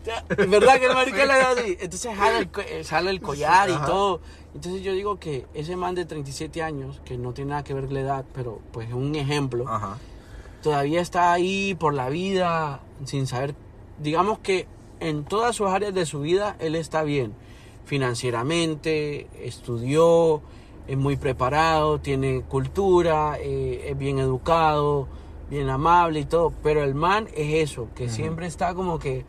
[0.05, 0.25] ya.
[0.45, 1.77] Verdad que el marica le da así.
[1.79, 3.85] Entonces jala el, eh, jala el collar y Ajá.
[3.85, 4.21] todo.
[4.53, 7.85] Entonces yo digo que ese man de 37 años, que no tiene nada que ver
[7.85, 9.97] con la edad, pero pues es un ejemplo, Ajá.
[10.61, 13.55] todavía está ahí por la vida sin saber,
[13.99, 14.67] digamos que
[14.99, 17.33] en todas sus áreas de su vida él está bien,
[17.85, 20.41] financieramente, estudió,
[20.87, 25.07] es muy preparado, tiene cultura, eh, es bien educado,
[25.51, 26.51] bien amable y todo.
[26.63, 29.25] Pero el man es eso, que siempre está como que,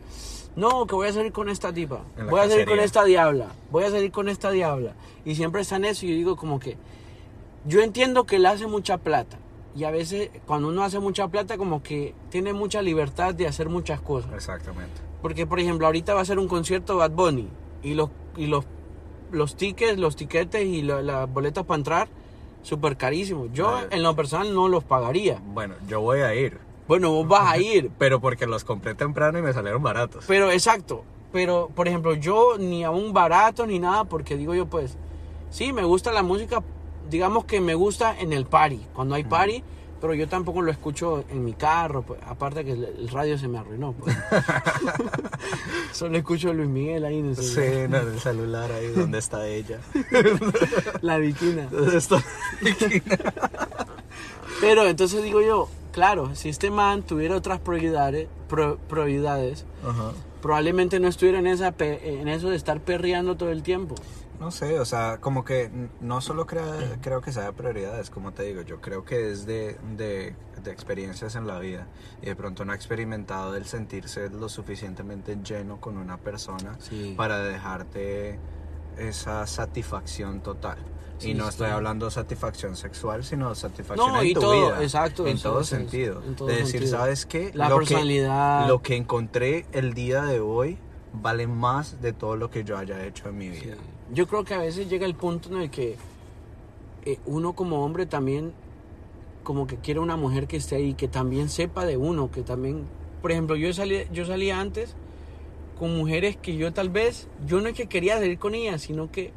[0.56, 3.84] no, que voy a salir con esta tipa, voy a salir con esta diabla, voy
[3.84, 4.94] a salir con esta diabla.
[5.26, 6.78] Y siempre está en eso y yo digo como que,
[7.66, 9.38] yo entiendo que él hace mucha plata.
[9.74, 13.68] Y a veces cuando uno hace mucha plata como que tiene mucha libertad de hacer
[13.68, 14.32] muchas cosas.
[14.34, 15.00] Exactamente.
[15.22, 17.48] Porque, por ejemplo, ahorita va a ser un concierto Bad Bunny
[17.82, 18.64] y los, y los,
[19.30, 22.08] los tickets, los tiquetes y la- las boletas para entrar,
[22.62, 23.48] súper carísimos.
[23.52, 23.84] Yo, Ah.
[23.90, 25.40] en lo personal, no los pagaría.
[25.44, 29.38] Bueno, yo voy a ir, Bueno, vos vas a ir, pero porque los compré temprano
[29.38, 30.24] y me salieron baratos.
[30.26, 31.04] pero exacto.
[31.32, 34.96] Pero, por ejemplo, yo ni a un barato ni nada, porque digo yo, pues,
[35.50, 36.62] sí, me gusta la música,
[37.08, 39.62] digamos que me gusta en el party, cuando hay party,
[40.02, 43.56] pero yo tampoco lo escucho en mi carro, pues, aparte que el, radio se me
[43.58, 43.92] arruinó.
[43.92, 44.14] Pues.
[45.92, 48.02] Solo escucho a Luis Miguel ahí en el Sí, celular.
[48.02, 49.78] en el celular ahí donde está ella.
[51.02, 51.68] La viquina.
[51.94, 52.22] Está-
[54.60, 60.12] Pero entonces digo yo, claro, si este man tuviera otras prioridades, pro- prioridades Ajá.
[60.40, 63.94] probablemente no estuviera en, esa en eso de estar perreando todo el tiempo.
[64.42, 68.32] No sé, o sea, como que no solo crea- creo que sea de prioridades, como
[68.32, 71.86] te digo, yo creo que es de, de, de experiencias en la vida
[72.20, 77.14] y de pronto no ha experimentado el sentirse lo suficientemente lleno con una persona Sí.
[77.16, 78.40] para dejarte
[78.98, 80.78] esa satisfacción total.
[81.18, 84.66] Sí, y no estoy hablando de satisfacción sexual, sino satisfacción No, en y tu todo,
[84.70, 84.82] vida.
[84.82, 86.20] exacto, En todo sentido.
[86.26, 86.98] en todo de decir, sentido.
[86.98, 87.52] ¿sabes qué?
[87.54, 88.66] La Lo que- personalidad.
[88.66, 90.78] lo que encontré el día de hoy
[91.12, 93.70] vale más de todo lo que yo haya hecho en mi Sí.
[94.12, 95.96] Yo creo que a veces llega el punto en el que
[97.04, 98.52] eh, uno como hombre también
[99.42, 102.84] como que quiere una mujer que esté ahí, que también sepa de uno, que también,
[103.20, 104.94] por ejemplo, yo salí, yo salía antes
[105.78, 109.10] con mujeres que yo tal vez, yo no es que quería salir con ellas, sino
[109.10, 109.32] que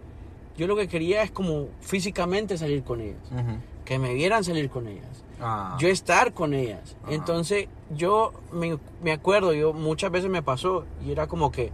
[0.57, 3.57] yo lo que quería es como físicamente salir con ellas, Ujú.
[3.83, 5.23] que me vieran salir con ellas.
[5.41, 6.95] Ah, yo estar con ellas.
[7.03, 7.07] Ah.
[7.09, 11.71] Entonces, yo me, me acuerdo, yo muchas veces me pasó y era como que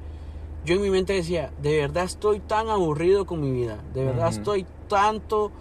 [0.65, 4.30] yo en mi mente decía, de verdad estoy tan aburrido con mi vida, de verdad
[4.30, 5.52] estoy tanto,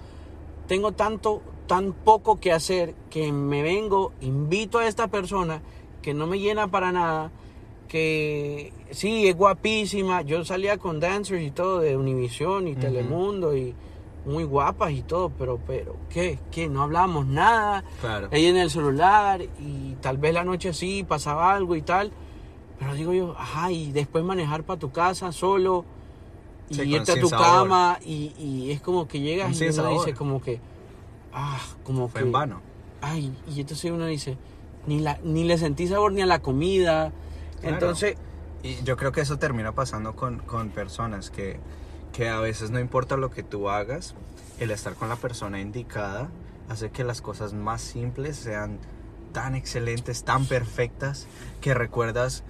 [0.66, 5.62] tengo tanto, tan poco que hacer que me vengo, invito a esta persona
[6.02, 7.30] que no me llena para nada,
[7.88, 12.76] que sí, es guapísima, yo salía con dancers y todo de Univision y.
[12.76, 13.74] Telemundo y
[14.24, 16.38] muy guapas y todo, pero, pero, ¿qué?
[16.50, 16.68] ¿Qué?
[16.68, 18.28] No hablamos nada, claro.
[18.30, 22.12] ella en el celular y tal vez la noche sí pasaba algo y tal.
[22.80, 25.84] Pero digo yo, ajá, y después manejar para tu casa solo
[26.68, 27.46] y Sí, irte a tu sabor.
[27.46, 29.92] cama y, y es como que llegas y uno sabor.
[30.06, 30.60] dice como que,
[31.32, 32.60] ah, como Fue que, en vano.
[33.02, 34.36] ay, y entonces uno dice,
[34.86, 37.12] ni, la, ni le sentí sabor ni a la comida.
[37.60, 37.74] Claro.
[37.76, 38.16] Entonces,
[38.62, 41.60] Y yo creo que eso termina pasando con, con personas que,
[42.12, 44.14] que a veces no importa lo que tú hagas,
[44.58, 46.28] el estar con la persona indicada
[46.68, 48.78] hace que las cosas más simples sean
[49.32, 51.26] tan excelentes, tan perfectas,
[51.60, 52.42] que recuerdas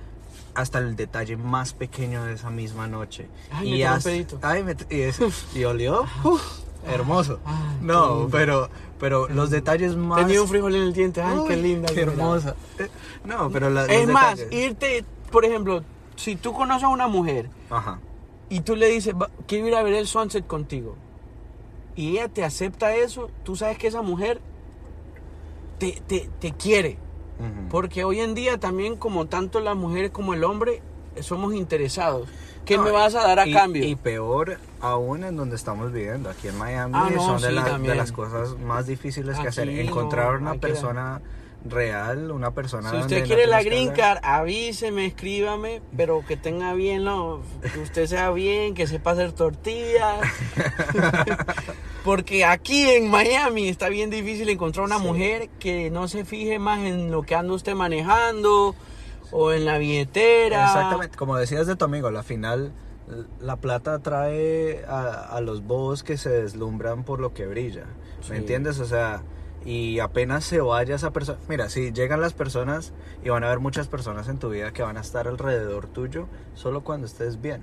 [0.55, 3.29] hasta el detalle más pequeño de esa misma noche.
[3.51, 4.39] Ay, y, tiró un has- pedito.
[4.43, 5.21] ay, me- y, es-
[5.55, 6.05] y olió.
[6.25, 6.43] Uf,
[6.87, 7.39] hermoso.
[7.45, 10.21] Ay, no, pero, pero los detalles más...
[10.27, 11.89] tenía un frijol en el diente, ay, qué linda.
[11.93, 12.55] Qué hermosa.
[12.79, 12.89] Eh,
[13.25, 15.83] No, pero la- Es más, detalles- irte, por ejemplo,
[16.17, 17.99] si tú conoces a una mujer Ajá.
[18.49, 20.97] y tú le dices, "Va- quiero ir a ver el sunset contigo,
[21.97, 24.41] y ella te acepta eso, tú sabes que esa mujer
[25.79, 26.99] te, te, te quiere.
[27.71, 30.83] Porque hoy en día también, como tanto las mujeres como el hombre,
[31.17, 32.29] eh, somos interesados.
[32.65, 33.85] ¿Qué No, me vas a dar a y- cambio?
[33.85, 37.79] Y peor aún en donde estamos viviendo, aquí en Miami, Ah, no, son de, la-
[37.79, 39.69] de las cosas más difíciles que hacer.
[39.69, 41.21] Encontrar no, una persona
[41.65, 46.73] real, una persona si usted no quiere la green card, avíseme, escríbame, pero que tenga
[46.75, 47.43] bien, lo,
[47.73, 50.21] que usted sea bien, que sepa hacer tortillas.
[52.05, 55.05] Porque aquí en Miami está bien difícil encontrar una Sí.
[55.05, 58.75] mujer que no se fije más en lo que anda usted manejando
[59.31, 60.67] o en la billetera.
[60.67, 62.73] Exactamente, como decías de tu amigo, a la final
[63.41, 67.85] la plata atrae a, a los bobos que se deslumbran por lo que brilla.
[68.23, 68.31] Sí.
[68.33, 68.79] ¿Me entiendes?
[68.79, 69.23] O sea,
[69.65, 71.39] y apenas se vaya esa persona.
[71.49, 72.93] Mira, si llegan las personas
[73.23, 76.27] y van a haber muchas personas en tu vida que van a estar alrededor tuyo
[76.55, 77.63] solo cuando estés bien.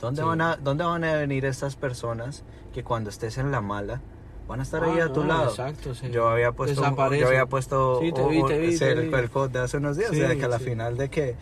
[0.00, 0.26] ¿Dónde, Sí.
[0.28, 2.42] van, a, ¿Dónde van a venir estas personas
[2.74, 4.00] que cuando estés en la mala
[4.48, 5.50] van a estar ahí Ah, a tu no, lado?
[5.50, 6.10] Exacto, sí.
[6.10, 7.20] Yo había puesto, Desaparecen.
[7.20, 9.14] yo había puesto Sí, te vi, te vi, te el, vi.
[9.14, 11.34] el quote de hace unos días, o sea, que a la final de que,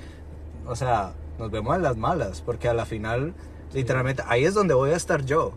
[0.66, 3.34] o sea, nos vemos en las malas, porque a la final,
[3.72, 5.52] literalmente, ahí es donde voy a estar yo,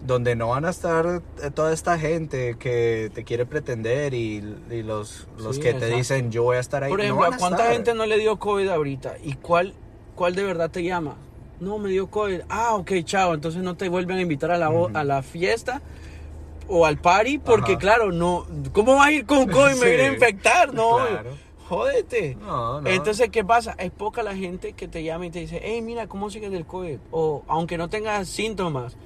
[0.00, 4.36] donde no van a estar eh, toda esta gente que te quiere pretender y,
[4.70, 6.90] y los, los Sí, que te dicen yo voy a estar ahí.
[6.90, 7.72] Por no ejemplo, van ¿a a cuánta estar.
[7.74, 9.16] gente no le dio COVID ahorita?
[9.22, 9.74] ¿Y cuál,
[10.14, 11.16] cuál de verdad te llama?
[11.60, 12.42] No, me dio COVID.
[12.48, 13.34] Ah, ok, chao.
[13.34, 15.82] Entonces no te vuelven a invitar a la, a la fiesta.
[16.68, 17.78] o al party porque Ajá.
[17.80, 20.72] claro, no, ¿cómo vas a ir con COVID me viene a infectar?
[20.72, 21.30] No, Claro.
[21.68, 22.36] jódete.
[22.36, 22.88] No, no.
[22.88, 23.74] Entonces, ¿qué pasa?
[23.78, 26.64] Es poca la gente que te llama y te dice, hey, mira, ¿cómo sigues del
[26.66, 26.98] COVID?
[27.10, 28.96] O aunque no tengas síntomas,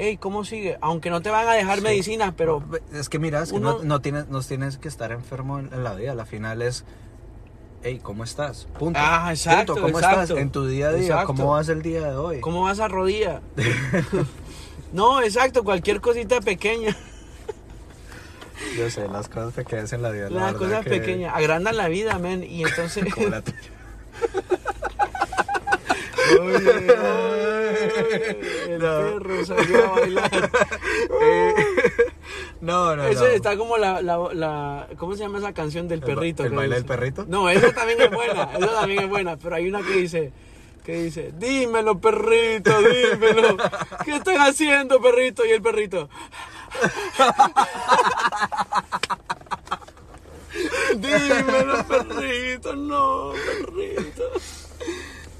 [0.00, 0.78] hey, ¿cómo sigue?
[0.80, 1.84] Aunque no te van a dejar Sí.
[1.84, 5.12] medicinas, pero Es que mira, es que Uno- no, no tienes, no tienes que estar
[5.12, 6.14] enfermo en, en la vida.
[6.14, 6.84] La final es,
[7.82, 8.66] hey, ¿cómo estás?
[8.78, 8.98] Punto.
[9.02, 9.88] Ah, exacto, Punto.
[9.88, 10.22] ¿Cómo exacto.
[10.22, 11.02] estás en tu día a día?
[11.06, 11.26] Exacto.
[11.28, 12.40] ¿Cómo vas el día de hoy?
[12.40, 13.40] ¿cómo vas a rodilla?
[14.92, 16.96] no, exacto, cualquier cosita pequeña.
[18.76, 20.28] Yo sé, las cosas pequeñas en la vida.
[20.30, 22.44] la Las verdad cosas que- pequeñas agrandan la vida, men.
[22.44, 23.12] Y entonces.
[23.14, 23.56] Como la tuya.
[28.68, 29.00] el No.
[29.18, 30.50] perro salió a bailar.
[31.22, 31.54] Eh,
[32.60, 33.26] no, no, Eso no.
[33.28, 36.44] está como la, la, la- ¿Cómo se llama esa canción del ¿El perrito?
[36.44, 37.24] el que baile del perrito?
[37.28, 38.44] No, esa también es buena.
[38.56, 39.36] Esa también es buena.
[39.36, 40.32] Pero hay una que dice.
[40.84, 43.56] Que dice, dímelo perrito, dímelo.
[44.04, 45.44] ¿Qué están haciendo perrito?
[45.44, 46.08] Y el perrito.
[50.96, 54.22] Dímelo perrito, no perrito.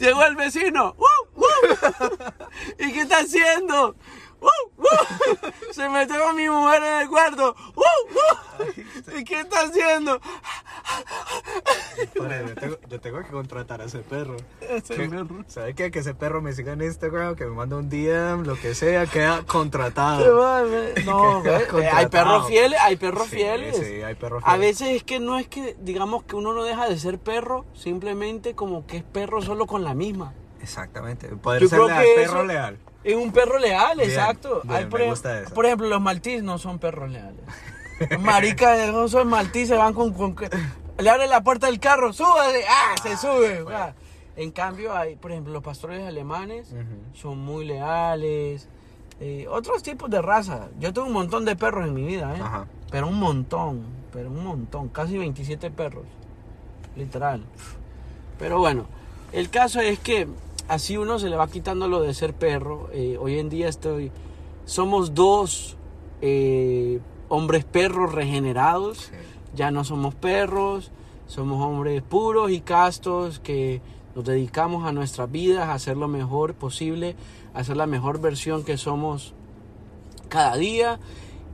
[0.00, 0.96] Llegó el vecino.
[0.96, 1.06] ¡Woo!
[1.36, 1.46] ¡Woo!
[2.78, 3.94] ¿Y qué está haciendo?
[4.40, 4.48] ¡Woo!
[4.76, 5.52] ¡Woo!
[5.72, 7.54] Se metió con mi mujer en el cuarto.
[7.74, 7.84] ¡Woo!
[8.10, 9.16] ¡Woo!
[9.18, 10.20] ¿Y qué está haciendo?
[12.18, 14.36] Pare, yo, tengo, yo tengo que contratar a ese perro.
[14.60, 15.44] Ese Que- perro.
[15.48, 15.90] ¿Sabe qué?
[15.90, 19.06] Que ese perro me siga en Instagram, que me manda un DM, lo que sea,
[19.06, 20.20] queda contratado.
[21.04, 21.96] No, Queda contratado.
[21.98, 23.76] hay perros fieles, hay perros Sí, fieles.
[23.76, 26.88] sí, hay perros A veces es que no es que, digamos que uno no deja
[26.88, 30.34] de ser perro, simplemente como que es perro solo con la misma.
[30.62, 31.28] Exactamente.
[31.28, 32.78] Poder Yo ser leal, perro eso- leal.
[33.02, 34.60] Es un perro leal, Bien, exacto.
[34.64, 35.54] bien, Hay, por, me ejem- gusta eso.
[35.54, 37.40] por ejemplo, los maltis no son perros leales.
[38.20, 40.36] Maricas, no son maltis, se van con, con-
[40.98, 42.94] Le abre la puerta del carro, súbale, ¡ah!
[43.02, 43.64] Se sube.
[43.74, 43.92] ah.
[44.36, 46.74] En cambio, hay, por ejemplo, los pastores alemanes
[47.14, 48.68] son muy leales.
[49.20, 50.68] eh, otros tipos de raza.
[50.78, 52.40] Yo tengo un montón de perros en mi vida, ¿eh?
[52.40, 52.66] Ajá.
[52.90, 53.82] Pero un montón,
[54.12, 54.88] pero un montón.
[54.88, 56.04] Casi 27 perros.
[56.96, 57.44] Literal.
[58.38, 58.86] Pero bueno,
[59.32, 60.26] el caso es que
[60.70, 62.88] así uno se le va quitando lo de ser perro.
[62.92, 64.10] Eh, hoy en día estoy...
[64.64, 65.76] Somos dos
[66.22, 68.98] eh, hombres perros regenerados.
[68.98, 69.16] Sí.
[69.54, 70.92] Ya no somos perros,
[71.26, 73.82] somos hombres puros y castos que
[74.14, 77.16] nos dedicamos a nuestras vidas, a hacer lo mejor posible,
[77.52, 79.34] a ser la mejor versión que somos
[80.28, 81.00] cada día.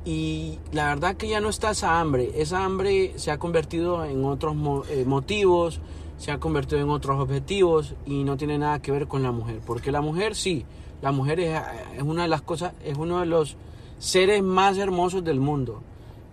[0.04, 2.30] Y la verdad que ya no está esa hambre.
[2.36, 5.80] Esa hambre se ha convertido en otros mo- eh, motivos,
[6.18, 9.60] se ha convertido en otros objetivos y no tiene nada que ver con la mujer.
[9.66, 10.64] Porque la mujer sí,
[11.02, 11.60] la mujer es,
[11.96, 13.56] es una de las cosas, es uno de los
[13.98, 15.82] seres más hermosos del mundo.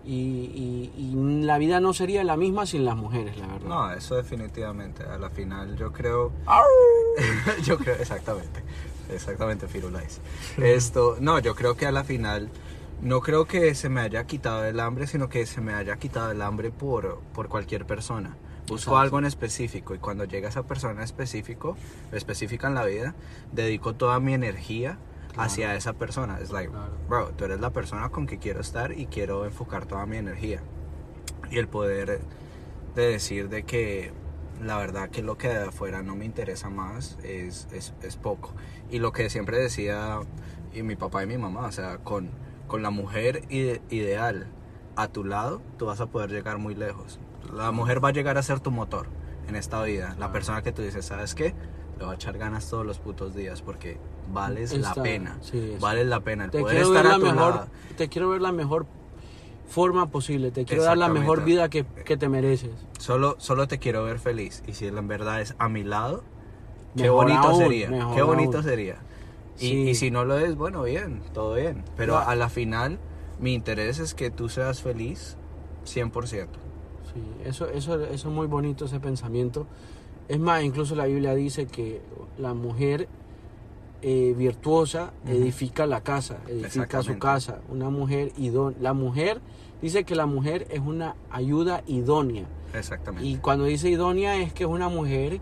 [0.06, 3.66] Y, y- y la vida no sería la misma sin las mujeres, la verdad.
[3.68, 5.02] No, eso definitivamente.
[5.04, 6.30] A la final yo creo...
[7.62, 8.62] yo creo, exactamente.
[9.10, 10.20] Exactamente, Firulais.
[10.58, 12.48] Esto, no, yo creo que a la final
[13.02, 16.30] no creo que se me haya quitado el hambre, sino que se me haya quitado
[16.30, 18.36] el hambre por, por cualquier persona.
[18.66, 21.76] Busco algo en específico y cuando llega esa persona específico,
[22.12, 23.14] específica en la vida,
[23.52, 24.98] dedico toda mi energía
[25.28, 25.42] Claro.
[25.48, 26.38] hacia esa persona.
[26.40, 26.92] Es like, Claro.
[27.08, 30.62] bro, tú eres la persona con que quiero estar y quiero enfocar toda mi energía.
[31.50, 32.20] Y el poder
[32.94, 34.12] de decir de que
[34.62, 38.52] la verdad que lo que de afuera no me interesa más es, es, es poco.
[38.90, 40.20] Y lo que siempre decía
[40.72, 42.30] y mi papá y mi mamá, o sea, con,
[42.68, 44.46] con la mujer ide- ideal
[44.96, 47.18] a tu lado, tú vas a poder llegar muy lejos.
[47.54, 49.06] La mujer va a llegar a ser tu motor
[49.48, 50.08] en esta vida.
[50.10, 50.32] La Claro.
[50.32, 51.54] persona que tú dices, ¿sabes qué?
[51.98, 53.98] Le va a echar ganas todos los putos días porque
[54.32, 55.38] vales la pena.
[55.40, 55.76] sí.
[55.80, 56.44] Vales la pena.
[56.46, 57.66] El te poder quiero estar ver a la tu mejor, lado.
[57.96, 58.86] te quiero ver la mejor
[59.68, 62.70] forma posible, te quiero dar la mejor vida que, que te mereces.
[62.98, 64.62] Solo, solo te quiero ver feliz.
[64.66, 66.22] Y si en verdad es a mi lado,
[66.96, 67.88] qué Mejor bonito aún, sería.
[68.14, 68.66] Qué bonito aún.
[68.66, 68.96] sería.
[69.58, 69.88] Y, Sí.
[69.90, 71.84] y si no lo es, bueno, bien, todo bien.
[71.96, 72.98] Pero a la final,
[73.38, 75.36] mi interés es que tú seas feliz
[75.86, 76.48] 100%.
[77.14, 79.66] Sí, eso, eso, eso es muy bonito ese pensamiento.
[80.28, 82.00] Es más, incluso la Biblia dice que
[82.38, 83.08] la mujer
[84.02, 87.60] eh, virtuosa edifica la casa, edifica su casa.
[87.70, 88.78] Una mujer idónea.
[88.82, 89.40] La mujer
[89.80, 92.44] dice que la mujer es una ayuda idónea.
[92.74, 93.26] Exactamente.
[93.26, 95.40] Y cuando dice idónea es que es una mujer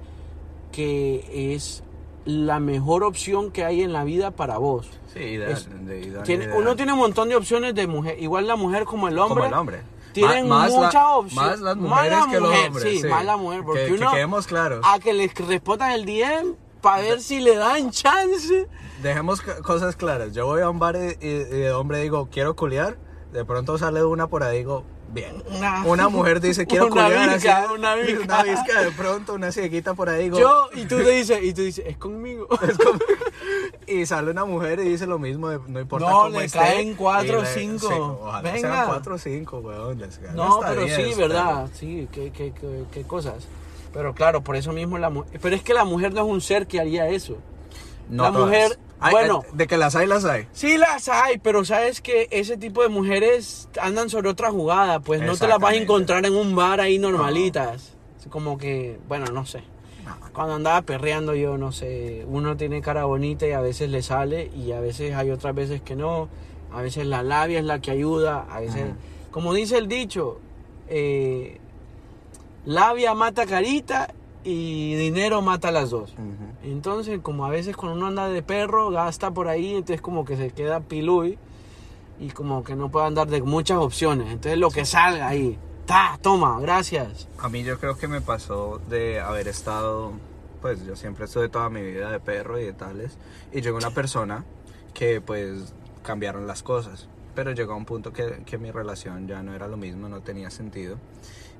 [0.71, 1.83] que es
[2.25, 4.89] la mejor opción que hay en la vida para vos.
[5.13, 8.85] sí, es- de- Tiene- uno tiene un montón de opciones de mujer, igual la mujer
[8.85, 9.35] como el hombre.
[9.45, 9.81] Como el hombre.
[10.13, 11.35] Tienen más la- muchas opciones.
[11.35, 13.01] Más las Más mujeres la que los mujer, hombres.
[13.01, 14.85] sí, más la mujer, porque que, que uno- quedemos claros.
[14.89, 18.69] A que les respondan el DM para ver si le dan chance.
[19.03, 20.33] Dejemos cosas claras.
[20.33, 22.97] Yo voy a un bar y, de hombre digo, quiero culiar.
[23.33, 25.43] De pronto sale una por ahí digo, bien.
[25.49, 27.35] Una, Una mujer dice, quiero Una culiar.
[27.35, 28.21] visca, así, una visca.
[28.25, 31.55] Una visca de pronto, una cieguita por ahí digo, Yo, y tú te dices, y
[31.55, 32.47] tú dices, es conmigo.
[33.87, 36.59] Y sale una mujer y dice lo mismo, de- no importa No, cómo le esté,
[36.59, 37.89] caen cuatro y o le- cinco.
[37.89, 38.69] sí, ojalá Venga.
[38.75, 39.99] sean cuatro o cinco, weón.
[39.99, 43.47] les No, pero sí, diez, verdad, sí, qué, qué, qué, qué cosas.
[43.93, 45.39] Pero claro, por eso mismo la mujer...
[45.43, 47.37] Pero es que la mujer no es un ser que haría eso.
[48.09, 48.47] No La todas.
[48.47, 49.43] mujer- Ay, bueno.
[49.53, 50.47] de que las hay, las hay.
[50.53, 55.21] Sí las hay, pero sabes que ese tipo de mujeres andan sobre otra jugada, pues
[55.21, 57.95] no te las vas a encontrar en un bar ahí normalitas.
[58.31, 59.65] Como que, bueno, no sé.
[60.33, 64.51] Cuando andaba perreando yo, no sé, uno tiene cara bonita y a veces le sale
[64.57, 66.29] y a veces hay otras veces que no.
[66.73, 68.93] A veces la labia es la que ayuda, a veces,
[69.31, 70.41] como dice el dicho,
[70.89, 71.59] eh,
[72.65, 74.15] labia mata carita
[74.45, 76.15] y dinero mata las dos.
[76.65, 80.37] Entonces, como a veces cuando uno anda de perro, gasta por ahí, entonces como que
[80.37, 81.39] se queda piluy
[82.21, 84.29] y como que no puede andar de muchas opciones.
[84.29, 87.29] Entonces lo que salga ahí, ta, toma, gracias.
[87.39, 90.13] A mí yo creo que me pasó de haber estado,
[90.61, 93.19] pues yo siempre estuve toda mi vida de perro y de tales,
[93.53, 94.45] y llegó una persona
[94.95, 99.43] que pues cambiaron las cosas, pero llegó a un punto que, que mi relación ya
[99.43, 100.99] no era lo mismo, no tenía sentido,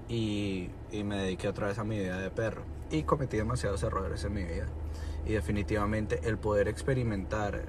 [0.09, 4.25] y, y me dediqué otra vez a mi vida de perro, y cometí demasiados errores
[4.25, 4.67] en mi vida,
[5.27, 7.63] y definitivamente el poder experimentar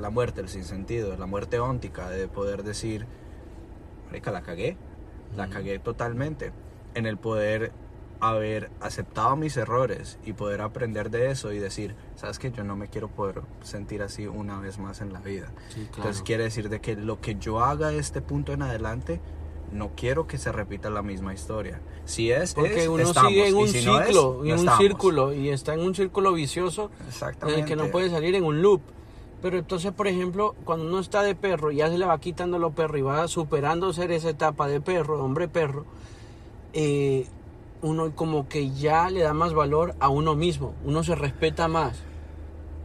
[0.00, 3.06] la muerte, el sinsentido, la muerte óntica, de poder decir,
[4.06, 4.76] marica, la cagué,
[5.36, 6.52] la cagué totalmente
[6.94, 7.72] en el poder
[8.20, 12.76] haber aceptado mis errores y poder aprender de eso y decir, sabes que yo no
[12.76, 15.52] me quiero poder sentir así una vez más en la vida.
[15.70, 19.20] Sí, Entonces quiere decir de que lo que yo haga de este punto en adelante,
[19.72, 21.80] no quiero que se repita la misma historia.
[22.04, 24.52] Si es, Porque es, uno estamos, sigue en un si no es, ciclo, no en
[24.52, 24.78] un estamos.
[24.78, 26.90] círculo, y está en un círculo vicioso
[27.42, 28.82] en el que no puede salir en un loop.
[29.42, 32.72] Pero entonces, por ejemplo, cuando uno está de perro, ya se le va quitando lo
[32.72, 35.86] perro y va superando ser esa etapa de perro, de hombre perro,
[36.72, 37.26] eh,
[37.82, 42.02] uno como que ya le da más valor a uno mismo, uno se respeta más.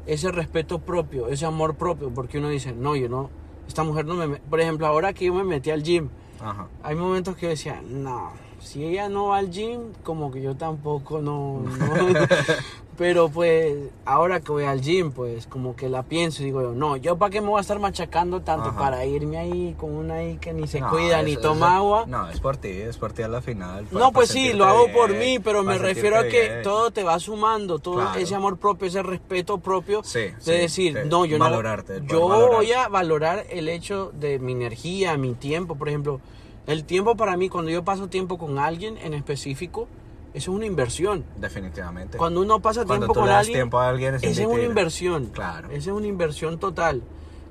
[0.05, 3.29] Ese respeto propio, ese amor propio, porque uno dice, no, yo no,
[3.67, 4.27] esta mujer no me...
[4.27, 4.37] me-".
[4.37, 6.67] Por ejemplo, ahora que yo me metí al gym, Ajá.
[6.83, 10.55] hay momentos que yo decía, no, si ella no va al gym, como que yo
[10.55, 11.63] tampoco no.
[11.63, 11.95] no".
[12.97, 13.75] Pero pues,
[14.05, 17.17] ahora que voy al gym, pues como que la pienso y digo yo, no, yo
[17.17, 18.79] para qué me voy a estar machacando tanto Ajá.
[18.79, 22.05] para irme ahí con una ahí que ni se No, cuida ni toma agua.
[22.07, 23.85] No, es por ti, es por ti a la final.
[23.91, 26.63] No, pues sí, lo hago por mí, pero me refiero a que bien.
[26.63, 28.19] todo te va sumando, todo Claro.
[28.19, 32.07] ese amor propio, ese respeto propio Sí, de sí, decir, de no, yo valorarte, no,
[32.07, 36.21] yo voy a valorar el hecho de mi energía, mi tiempo, por ejemplo,
[36.65, 39.87] el tiempo para mí, cuando yo paso tiempo con alguien en específico,
[40.35, 41.23] eso es una inversión.
[41.37, 42.17] Definitivamente.
[42.17, 44.41] Cuando uno pasa Cuando tiempo tú con le das alguien, tiempo a alguien es esa
[44.41, 45.27] es una inversión.
[45.27, 45.69] Claro.
[45.69, 47.01] Esa es una inversión total.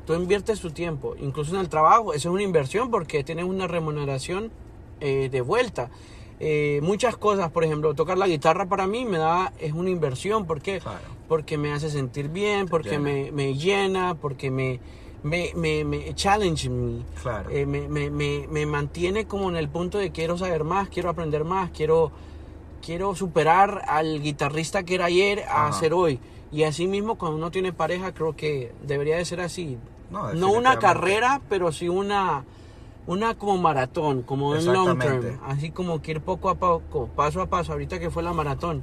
[0.07, 3.67] Tú inviertes tu tiempo, incluso en el trabajo, esa es una inversión porque tienes una
[3.67, 4.51] remuneración
[5.01, 5.91] eh, de vuelta.
[6.41, 10.47] Eh, muchas cosas, por ejemplo, tocar la guitarra para mí me da, es una inversión.
[10.47, 10.81] ¿Por qué?
[10.81, 10.99] Claro.
[11.29, 13.03] Porque me hace sentir bien, porque llena.
[13.03, 14.81] me, me llena, porque me,
[15.23, 17.03] me, me, me challenge me.
[17.23, 17.49] Claro.
[17.51, 21.09] Eh, me, me, me, me mantiene como en el punto de quiero saber más, quiero
[21.09, 22.13] aprender más, quiero,
[22.85, 25.79] quiero superar al guitarrista que era ayer a Ajá.
[25.79, 26.19] ser hoy.
[26.53, 29.79] Y así mismo cuando uno tiene pareja creo que debería de ser así.
[30.11, 32.45] No, No una carrera, pero sí una,
[33.07, 35.41] una como maratón, como un long term.
[35.45, 38.83] Así como que ir poco a poco, paso a paso, ahorita que fue la maratón.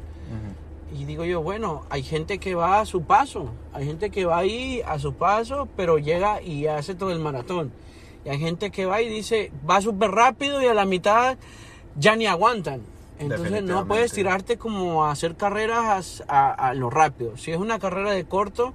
[0.93, 4.39] Y digo yo, bueno, hay gente que va a su paso, hay gente que va
[4.39, 7.72] ahí a su paso, pero llega y hace todo el maratón.
[8.26, 11.38] Y hay gente que va y dice, va súper rápido y a la mitad
[11.95, 12.82] ya ni aguantan.
[13.22, 17.38] Entonces no puedes tirarte como a hacer carreras a, a lo rápido.
[17.38, 18.74] Si es una carrera de corto,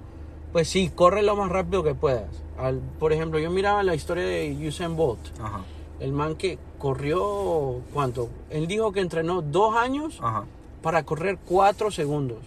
[0.51, 2.29] pues sí, corre lo más rápido que puedas.
[2.57, 5.19] Al- por ejemplo, yo miraba la historia de Usain Bolt.
[5.41, 5.61] Ajá.
[5.99, 8.29] El man que corrió, ¿cuánto?
[8.49, 10.45] Él dijo que entrenó dos años Ajá.
[10.81, 12.39] para correr cuatro segundos.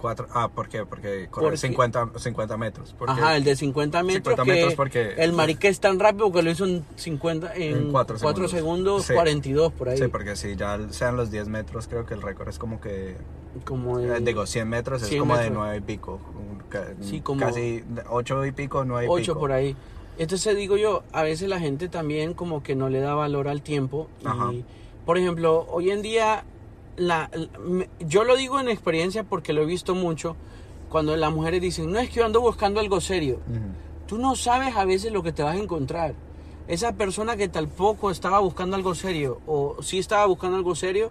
[0.00, 0.26] Cuatro.
[0.32, 0.84] Ah, ¿por qué?
[0.86, 2.94] Porque corre Porque- 50, 50 metros.
[2.98, 4.34] Porque Ajá, el de 50 metros.
[4.34, 7.76] 50 que metros porque- El marica es tan rápido que lo hizo en 50, en,
[7.76, 9.02] En cuatro 4 segundos.
[9.02, 9.14] segundos, Sí.
[9.14, 9.98] 42 por ahí.
[9.98, 13.16] Sí, porque si ya sean los 10 metros, creo que el récord es como que.
[13.64, 15.58] Como de eh, digo, 100 metros es 100 como de metros.
[15.58, 16.20] 9 y pico.
[17.00, 19.40] Sí, como- Casi 8 y pico, 9 y 8 pico.
[19.40, 19.76] por ahí.
[20.18, 23.62] Entonces digo yo, a veces la gente también como que no le da valor al
[23.62, 24.08] tiempo.
[24.24, 24.52] Ajá.
[24.52, 24.64] Y,
[25.04, 26.44] por ejemplo, hoy en día,
[27.00, 27.30] la,
[28.00, 30.36] yo lo digo en experiencia porque lo he visto mucho,
[30.90, 33.40] cuando las mujeres dicen, no es que yo ando buscando algo serio.
[34.06, 36.14] Tú no sabes a veces lo que te vas a encontrar.
[36.68, 41.10] Esa persona que tampoco estaba buscando algo serio o sí estaba buscando algo serio,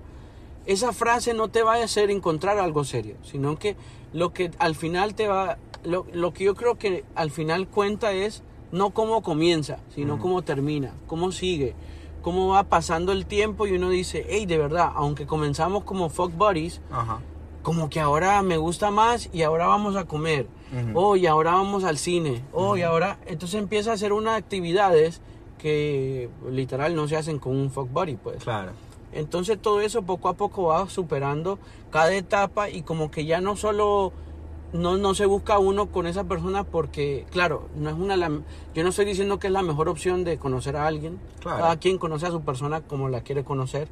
[0.66, 3.76] esa frase no te va a hacer encontrar algo serio, sino que
[4.14, 8.12] lo que al final te va, lo, lo que yo creo que al final cuenta
[8.12, 11.74] es no cómo comienza, sino cómo termina, cómo sigue,
[12.22, 16.32] cómo va pasando el tiempo y uno dice, hey, de verdad, aunque comenzamos como fuck
[16.36, 17.20] buddies, Ajá.
[17.64, 20.48] como que ahora me gusta más y ahora vamos a comer.
[20.72, 21.00] Ujú.
[21.00, 22.44] Oh, y ahora vamos al cine.
[22.54, 23.18] Oh, y ahora.
[23.26, 25.22] Entonces empieza a hacer unas actividades
[25.58, 28.44] que literal no se hacen con un fuck buddy, pues.
[28.44, 28.72] Claro.
[29.12, 31.58] Entonces todo eso poco a poco va superando
[31.92, 34.14] cada etapa y como que ya no solo
[34.74, 38.30] no, no se busca uno con esa persona porque, claro, no es una la-
[38.76, 41.20] yo no estoy diciendo que es la mejor opción de conocer a alguien.
[41.42, 41.60] Claro.
[41.60, 43.88] Cada quien conoce a su persona como la quiere conocer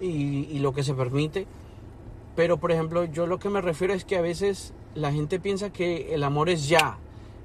[0.00, 1.46] y, y lo que se permite.
[2.36, 5.70] Pero por ejemplo, yo lo que me refiero es que a veces la gente piensa
[5.70, 6.98] que el amor es ya.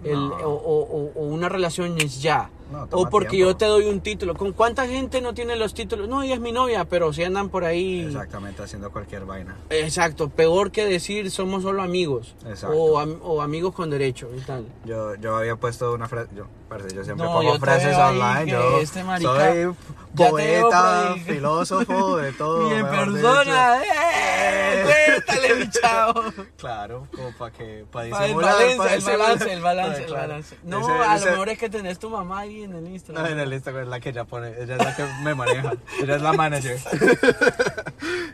[0.03, 0.35] el- No.
[0.35, 2.49] o, o- o una relación es ya.
[2.71, 3.51] No, o porque tiempo.
[3.51, 4.35] yo te doy un título.
[4.35, 6.07] ¿Con cuánta gente no tiene los títulos?
[6.09, 8.01] No, ella es mi novia, pero si andan por ahí.
[8.07, 9.55] Exactamente, haciendo cualquier vaina.
[9.69, 12.35] Exacto, peor que decir somos solo amigos.
[12.45, 12.75] Exacto.
[12.75, 14.65] O, am- o amigos con derecho y tal.
[14.85, 18.51] Yo, yo había puesto una frase, yo, parce, yo siempre No, pongo yo frases online,
[18.51, 19.75] yo este marica- soy
[20.15, 22.69] poeta, filósofo, de todo.
[22.71, 23.91] y en persona, dicho.
[23.93, 24.83] ¡eh!
[25.15, 26.23] Cuéntale, mi chavo.
[26.57, 30.57] Claro, como para que, para Pa- el, balance, el balance, el balance, el balance.
[30.63, 33.23] No, Ese- a ese- lo mejor es que tenés tu mamá ahí en el Instagram.
[33.23, 35.73] No, en el Instagram es la que ella pone, ella es la que me maneja,
[36.01, 36.79] ella es la manager.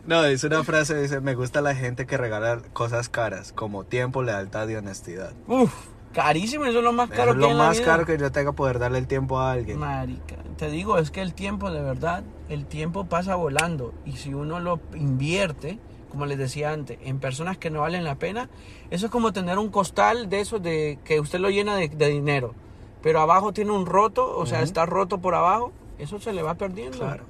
[0.05, 4.21] No, dice una frase, dice, me gusta la gente que regala cosas caras, como tiempo,
[4.21, 5.31] lealtad y honestidad.
[5.47, 5.71] Uf,
[6.13, 7.85] carísimo, eso es lo más caro es que lo hay en la más vida.
[7.85, 9.79] caro que yo tenga poder darle el tiempo a alguien.
[9.79, 13.93] Marica, te digo, es que el tiempo, de verdad, el tiempo pasa volando.
[14.05, 18.15] Y si uno lo invierte, como les decía antes, en personas que no valen la
[18.15, 18.49] pena,
[18.91, 22.07] eso es como tener un costal de esos de que usted lo llena de, de
[22.09, 22.53] dinero.
[23.01, 26.55] Pero abajo tiene un roto, o sea, está roto por abajo, eso se le va
[26.55, 26.99] perdiendo.
[26.99, 27.25] Claro.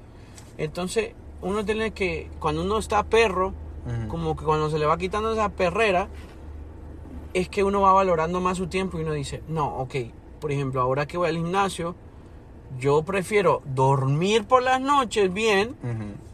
[0.57, 3.53] Entonces, uno tiene que, cuando uno está perro,
[4.07, 6.07] como que cuando se le va quitando esa perrera,
[7.34, 9.95] es que uno va valorando más su tiempo y uno dice, no, ok,
[10.39, 11.95] por ejemplo, ahora que voy al gimnasio,
[12.79, 15.75] yo prefiero dormir por las noches bien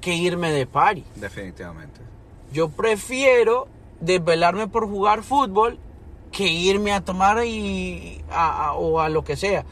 [0.02, 1.04] que irme de party.
[1.16, 2.00] Definitivamente.
[2.52, 3.68] Yo prefiero
[4.00, 5.78] desvelarme por jugar fútbol
[6.32, 9.66] que irme a tomar y, a- a- o a lo que sea.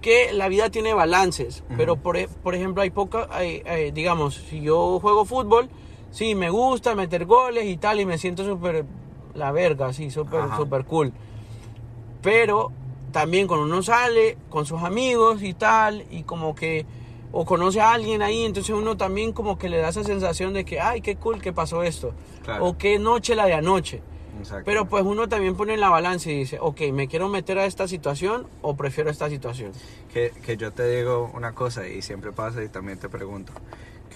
[0.00, 4.34] Que la vida tiene balances, pero por, e- por ejemplo hay poca, hay- hay- digamos,
[4.34, 5.68] si yo juego fútbol,
[6.10, 8.84] sí, me gusta meter goles y tal, y me siento súper
[9.34, 11.12] la verga, sí, súper súper cool.
[12.22, 12.72] Pero
[13.12, 16.84] también cuando uno sale con sus amigos y tal, y como que,
[17.32, 20.64] o conoce a alguien ahí, entonces uno también como que le da esa sensación de
[20.64, 22.12] que, ay, qué cool que pasó esto.
[22.42, 22.66] Claro.
[22.66, 24.02] O qué noche la de anoche.
[24.38, 24.64] Exacto.
[24.64, 27.66] Pero pues uno también pone en la balanza y dice, ok, ¿me quiero meter a
[27.66, 29.70] esta situación o prefiero esta situación?
[30.12, 33.52] Que, que yo te digo una cosa y siempre pasa y también te pregunto,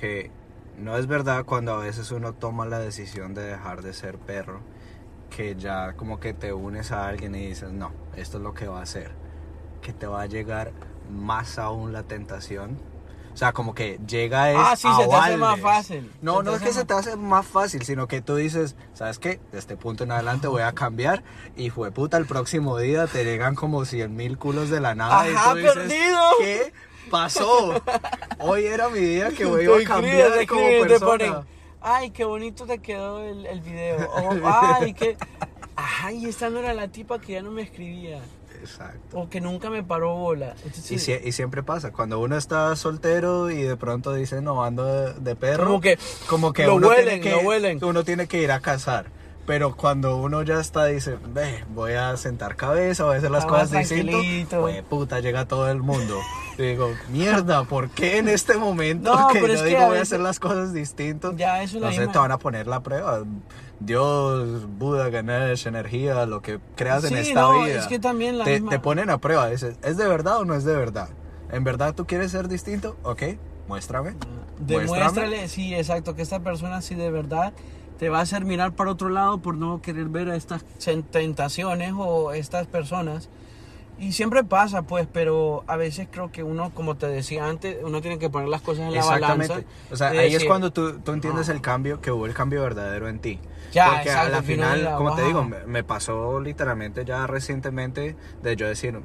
[0.00, 0.30] que
[0.76, 4.60] no es verdad cuando a veces uno toma la decisión de dejar de ser perro,
[5.30, 8.66] que ya como que te unes a alguien y dices, no, esto es lo que
[8.68, 9.12] va a hacer,
[9.82, 10.72] que te va a llegar
[11.10, 12.78] más aún la tentación.
[13.32, 16.12] O sea, como que llega es Ah, sí, se te hace más fácil.
[16.22, 19.38] No, no es que se te hace más fácil, sino que tú dices, ¿sabes qué?
[19.52, 21.22] De este punto en adelante voy a cambiar
[21.56, 25.30] y fue puta, el próximo día te llegan como 100 mil culos de la nada
[25.30, 26.20] y Ajá, tú dices, perdido.
[26.40, 26.72] ¿qué
[27.12, 27.80] pasó?
[28.40, 31.06] Hoy era mi día que voy a cambiar escriben, te como escriben, te persona.
[31.10, 34.08] ponen, ay, qué bonito te quedó el, el video.
[34.10, 35.16] O, ay, qué...
[35.76, 38.20] Ay, esta no era la tipa que ya no me escribía.
[38.60, 39.16] Exacto.
[39.20, 40.54] O que nunca me paró bola.
[40.64, 44.64] Entonces, Y, sie- y siempre pasa, cuando uno está soltero y de pronto dice, no,
[44.64, 45.98] ando de, de perro, Como que
[46.28, 47.78] como que lo uno, huelen, tiene que, lo huelen.
[47.84, 49.06] uno tiene que ir a cazar.
[49.48, 53.46] Pero cuando uno ya está, dice, ve, voy a sentar cabeza, voy a hacer las
[53.46, 54.60] más cosas tranquilito.
[54.60, 56.16] pues puta, llega todo el mundo.
[56.58, 59.80] Y digo, mierda, ¿por qué en este momento No, que pero yo es que digo
[59.80, 61.34] a voy a hacer las cosas distintas?
[61.36, 63.22] Ya, eso no sé, te van a poner la prueba.
[63.80, 67.78] Dios, Buda, Ganesh, energía, lo que creas en Sí, esta no, vida.
[67.80, 69.48] es que también la te, misma- te ponen a prueba.
[69.48, 71.08] Dices, ¿es de verdad o no es de verdad?
[71.50, 72.96] ¿En verdad tú quieres ser distinto?
[73.02, 73.22] Ok,
[73.66, 74.14] muéstrame.
[74.58, 77.52] Demuéstrale, sí, exacto, que esta persona sí de verdad
[77.98, 80.64] te va a hacer mirar para otro lado por no querer ver a estas
[81.10, 83.28] tentaciones o estas personas.
[84.00, 88.00] Y siempre pasa, pues, pero a veces creo que uno, como te decía antes, uno
[88.00, 89.48] tiene que poner las cosas en la Exactamente.
[89.54, 89.68] balanza.
[89.90, 91.54] O sea, ahí es decir, cuando tú, tú entiendes no.
[91.54, 93.40] el cambio, que hubo el cambio verdadero en ti.
[93.72, 95.26] Ya, Porque a exacto, la que uno final, diga, como te "Wow".
[95.28, 99.00] digo, me, me pasó literalmente ya recientemente de yo decir,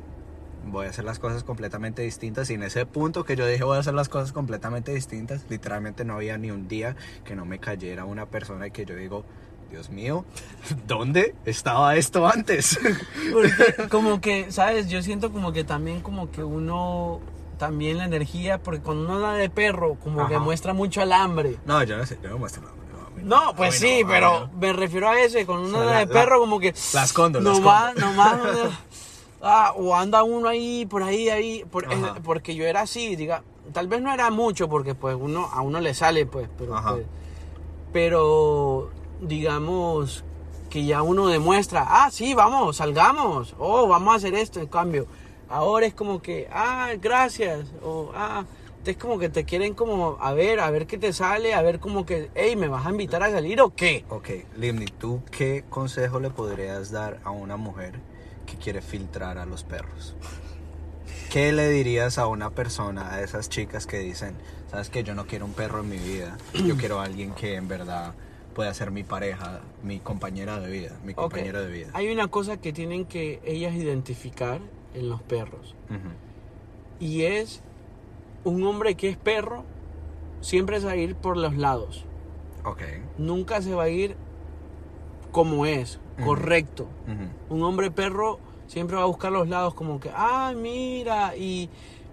[0.65, 2.49] voy a hacer las cosas completamente distintas.
[2.49, 6.05] Y en ese punto que yo dije, voy a hacer las cosas completamente distintas, literalmente
[6.05, 6.95] no había ni un día
[7.25, 9.23] que no me cayera una persona y que yo digo,
[9.71, 10.25] Dios mío,
[10.87, 12.79] ¿dónde estaba esto antes?
[13.33, 14.87] Porque como que, ¿sabes?
[14.89, 17.19] Yo siento como que también como que uno,
[17.57, 21.57] también la energía, porque cuando uno da de perro, como que muestra mucho el hambre.
[21.65, 22.73] no, yo no sé, yo no muestro nada.
[23.23, 24.59] No, pues Ay, sí, no, pero no.
[24.59, 26.73] me refiero a ese, con una O sea, de la- perro como que...
[26.93, 28.39] la escondo, la nomás, nomás...
[29.43, 31.85] ah, o anda uno ahí, por ahí, ahí, por-
[32.23, 35.79] porque yo era así, diga, tal vez no era mucho, porque pues uno, a uno
[35.79, 37.05] le sale, pues, pero, pues,
[37.91, 38.89] pero
[39.21, 40.23] digamos
[40.69, 45.05] que ya uno demuestra, ah, sí, vamos, salgamos, oh, vamos a hacer esto, en cambio,
[45.49, 48.45] ahora es como que, ah, gracias, o ah,
[48.85, 51.79] es como que te quieren como, a ver, a ver qué te sale, a ver
[51.79, 54.03] como que, hey, ¿me vas a invitar a salir o qué?
[54.09, 57.99] Ok, Limni, ¿tú qué consejo le podrías dar a una mujer
[58.45, 60.15] que quiere filtrar a los perros?
[61.31, 64.35] ¿Qué le dirías a una persona, a esas chicas que dicen,
[64.69, 67.55] sabes que yo no quiero un perro en mi vida, yo quiero a alguien que
[67.55, 68.13] en verdad
[68.53, 71.89] pueda ser mi pareja, mi compañera de vida, mi Ok, compañero de vida?
[71.93, 74.61] Hay una cosa que tienen que ellas identificar
[74.93, 75.75] en los perros.
[75.89, 76.09] Ujú.
[76.99, 77.61] Y es
[78.43, 79.63] un hombre que es perro,
[80.41, 82.05] siempre se va a ir por los lados.
[82.63, 82.81] Ok.
[83.17, 84.15] Nunca se va a ir
[85.31, 86.87] como es, Correcto.
[87.49, 91.69] Un hombre perro siempre va a buscar los lados como que, ah, mira, y,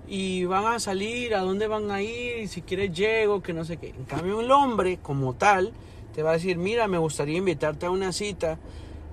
[0.09, 3.77] y van a salir, a dónde van a ir, si quieres llego, que no sé
[3.77, 3.89] qué.
[3.91, 5.73] En cambio, el hombre como tal
[6.15, 8.59] te va a decir, mira, me gustaría invitarte a una cita.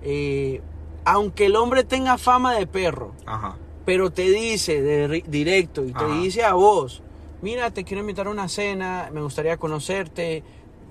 [0.03, 0.61] eh,
[1.05, 3.55] aunque el hombre tenga fama de perro, Ajá.
[3.85, 7.01] pero te dice de directo y te dice a vos,
[7.41, 10.43] mira, te quiero invitar a una cena, me gustaría conocerte,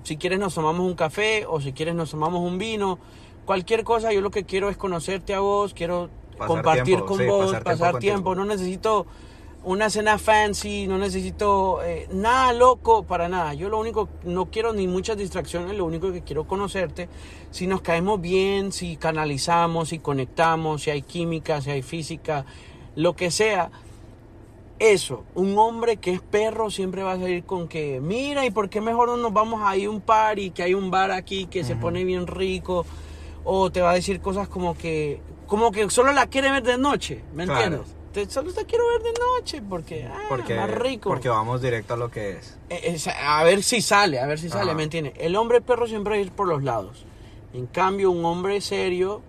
[0.03, 2.99] si quieres nos tomamos un café o si quieres nos tomamos un vino,
[3.45, 7.17] cualquier cosa, yo lo que quiero es conocerte a vos, quiero Pasar compartir tiempo, con
[7.17, 9.07] sí, vos, pasar pasar, tiempo no necesito
[9.63, 13.53] una cena fancy, no necesito eh, nada loco para nada.
[13.53, 17.09] Yo lo único, no quiero ni muchas distracciones, lo único que quiero conocerte,
[17.51, 22.45] si nos caemos bien, si canalizamos, si conectamos, si hay química, si hay física,
[22.95, 23.69] lo que sea.
[24.79, 28.69] Eso, un hombre que es perro siempre va a salir con que, mira, ¿y por
[28.69, 31.47] qué mejor no nos vamos a ir a un party, que hay un bar aquí
[31.47, 32.85] que se pone bien rico?
[33.43, 36.77] O te va a decir cosas como que, como que solo la quiere ver de
[36.77, 37.63] noche, ¿me Claro.
[37.63, 37.95] entiendes?
[38.13, 41.09] Te- solo te quiero ver de noche porque, ah, Porque, más rico.
[41.09, 42.57] porque vamos directo a lo que es.
[42.69, 44.75] Es- a ver si sale, a ver si sale.
[44.75, 45.13] ¿me entiendes?
[45.17, 47.03] El hombre perro siempre va a ir por los lados.
[47.53, 49.21] En cambio, un hombre serio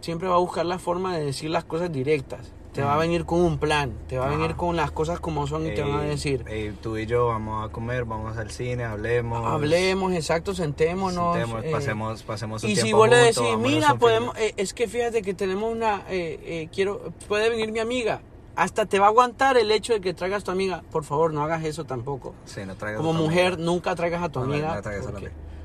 [0.00, 2.52] siempre va a buscar la forma de decir las cosas directas.
[2.72, 3.00] Te va a Ujú.
[3.00, 5.82] venir con un plan, te va a venir con las cosas como son y te
[5.82, 9.44] van a decir, ey, tú y yo vamos a comer, vamos al cine, hablemos.
[9.46, 11.34] hablemos, exacto, sentémonos.
[11.34, 14.74] sentemos, eh, pasemos, pasemos un y si tiempo vos le decís, mira, podemos, eh, es
[14.74, 18.20] que fíjate que tenemos una, eh, eh, quiero, puede venir mi amiga,
[18.54, 21.42] hasta te va a aguantar el hecho de que traigas tu amiga, por favor, no
[21.42, 22.34] hagas eso tampoco.
[22.44, 23.64] Sí, no traigas Como a tu mujer, amiga.
[23.64, 24.74] nunca traigas a tu No, amiga.
[24.74, 25.20] no traigas a la.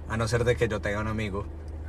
[0.09, 1.45] A no ser de que yo tenga un amigo.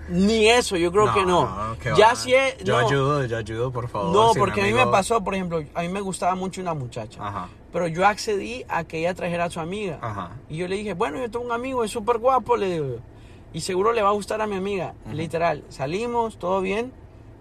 [0.09, 1.77] Ni eso, yo creo que no.
[1.97, 2.15] ya va.
[2.17, 2.59] si es.
[2.65, 4.13] Yo no, ayudo, yo ayudo, por favor.
[4.13, 6.75] No, si porque a mí me pasó, por ejemplo, a mí me gustaba mucho una
[6.75, 7.27] muchacha.
[7.27, 9.99] Ajá, Pero yo accedí a que ella trajera a su amiga.
[10.01, 10.31] ajá.
[10.49, 12.97] Y yo le dije, bueno, yo tengo un amigo, es súper guapo, le digo.
[13.53, 14.95] Y seguro le va a gustar a mi amiga.
[15.13, 16.93] Literal, salimos, todo bien.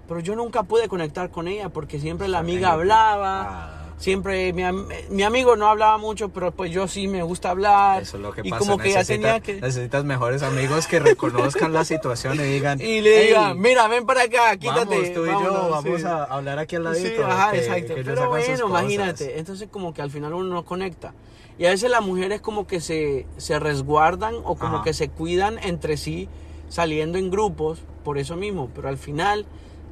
[0.07, 3.41] Pero yo nunca pude conectar con ella porque siempre la amiga hablaba.
[3.49, 4.63] Ah, Siempre mi,
[5.09, 8.01] mi amigo no hablaba mucho, pero pues yo sí me gusta hablar.
[8.01, 8.59] Eso es lo que y pasa.
[8.59, 9.61] como que ya necesita- tenía que...
[9.61, 12.81] Necesitas mejores amigos que reconozcan la situación y digan.
[12.81, 14.95] Y le "Ey, digan, mira, ven para acá, quítate.
[14.95, 16.07] Vamos, tú y yo vámonos", vamos sí.
[16.07, 17.07] a hablar aquí al ladito.
[17.09, 17.95] Sí, ajá, que- exacto.
[17.95, 19.39] que Pero bueno, imagínate.
[19.39, 21.13] Entonces como que al final uno no conecta.
[21.57, 24.83] Y a veces las mujeres como que se, se resguardan o como Ajá.
[24.83, 26.27] que se cuidan entre sí
[26.67, 28.69] saliendo en grupos por eso mismo.
[28.75, 29.45] Pero al final,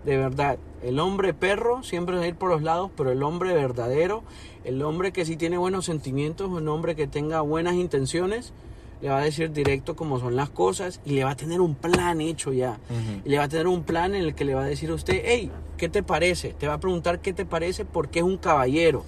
[0.03, 3.53] de verdad, el hombre perro siempre va a ir por los lados, pero el hombre
[3.53, 4.23] verdadero,
[4.63, 8.53] el hombre que sí tiene buenos sentimientos, un hombre que tenga buenas intenciones,
[9.01, 11.75] le va a decir directo cómo son las cosas y le va a tener un
[11.75, 12.79] plan hecho ya.
[13.25, 14.93] Y le va a tener un plan en el que le va a decir a
[14.93, 16.53] usted, hey, ¿qué te parece?
[16.53, 19.03] Te va a preguntar qué te parece porque es un caballero.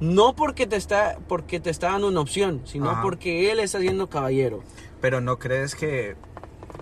[0.00, 3.02] No porque te está, porque te está dando una opción, sino Ajá.
[3.02, 4.62] porque él está siendo caballero.
[5.00, 6.14] Pero no crees que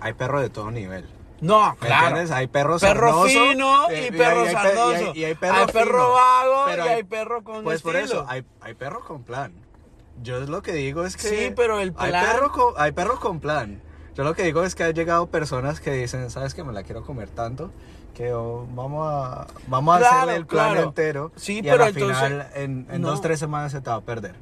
[0.01, 1.05] hay perro de todo nivel.
[1.41, 2.07] No, ¿Me claro.
[2.07, 2.31] entiendes?
[2.31, 5.01] Hay perro Perro sarnoso, fino eh, y perro hay- hay sarnoso.
[5.01, 7.95] Y hay, y hay perro, Hay perro vago pero y hay perro con Pues por
[7.95, 8.21] estilo.
[8.21, 9.53] eso, hay, hay perro con plan.
[10.23, 11.27] Yo lo que digo es que...
[11.29, 13.81] Sí, pero el Hay plan- perro con, hay perro con plan.
[14.15, 16.81] Yo lo que digo es que han llegado personas que dicen, ¿sabes que Me la
[16.81, 17.69] quiero comer tanto
[18.15, 20.87] que oh, vamos a, vamos a Claro, hacerle el plan claro.
[20.87, 21.31] entero.
[21.35, 23.09] Sí, y pero a la entonces- final, en, en no.
[23.09, 24.33] dos, tres semanas se te va a perder.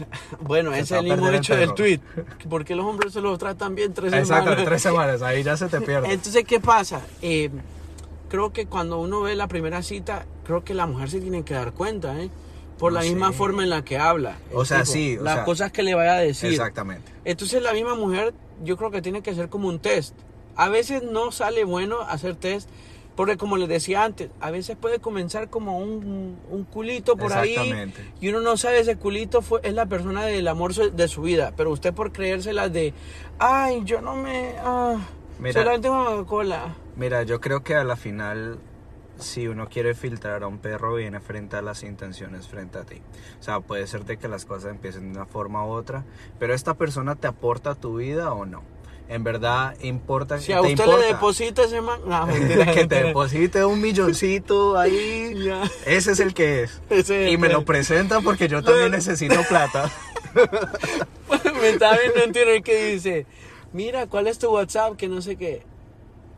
[0.40, 2.00] Bueno, Se ese es el mismo hecho del tweet.
[2.48, 4.58] Porque los hombres se los tratan bien tres Exacto, semanas.
[4.58, 6.12] en tres semanas, ahí ya se te pierde.
[6.12, 7.00] Entonces, ¿qué pasa?
[7.22, 7.50] Eh,
[8.28, 11.54] creo que cuando uno ve la primera cita, creo que la mujer se tiene que
[11.54, 12.30] dar cuenta, ¿eh?
[12.78, 14.36] Por No la misma forma en la que habla.
[14.52, 16.50] O sea, tipo, sí, o Las sea, cosas que le vaya a decir.
[16.50, 17.12] Exactamente.
[17.24, 18.34] Entonces, la misma mujer,
[18.64, 20.14] yo creo que tiene que ser como un test.
[20.56, 22.68] A veces no sale bueno hacer test.
[23.16, 27.56] Porque como les decía antes, a veces puede comenzar como un, un culito por ahí
[28.20, 31.52] y uno no sabe ese culito fue, es la persona del amor de su vida,
[31.56, 32.94] pero usted por creérselas de,
[33.38, 34.96] ay, yo no me, ah,
[35.38, 35.52] Mira.
[35.52, 36.74] solamente una Coca-Cola.
[36.96, 38.58] Mira, yo creo que a la final,
[39.18, 43.02] si uno quiere filtrar a un perro, viene frente a las intenciones frente a ti.
[43.40, 46.04] O sea, puede ser de que las cosas empiecen de una forma u otra,
[46.38, 48.62] pero esta persona te aporta a tu vida o no.
[49.08, 50.38] En verdad importa.
[50.38, 52.00] Si a te usted importa le deposita ese man.
[52.06, 55.34] No, mentira, que te deposite un milloncito ahí.
[55.86, 56.80] Ese es el que es.
[56.90, 59.90] Ese es y me el- lo presenta porque yo también necesito plata.
[61.60, 63.26] Me estaba viendo en Twitter que dice:
[63.72, 64.96] Mira, ¿cuál es tu WhatsApp?
[64.96, 65.62] Que no sé qué.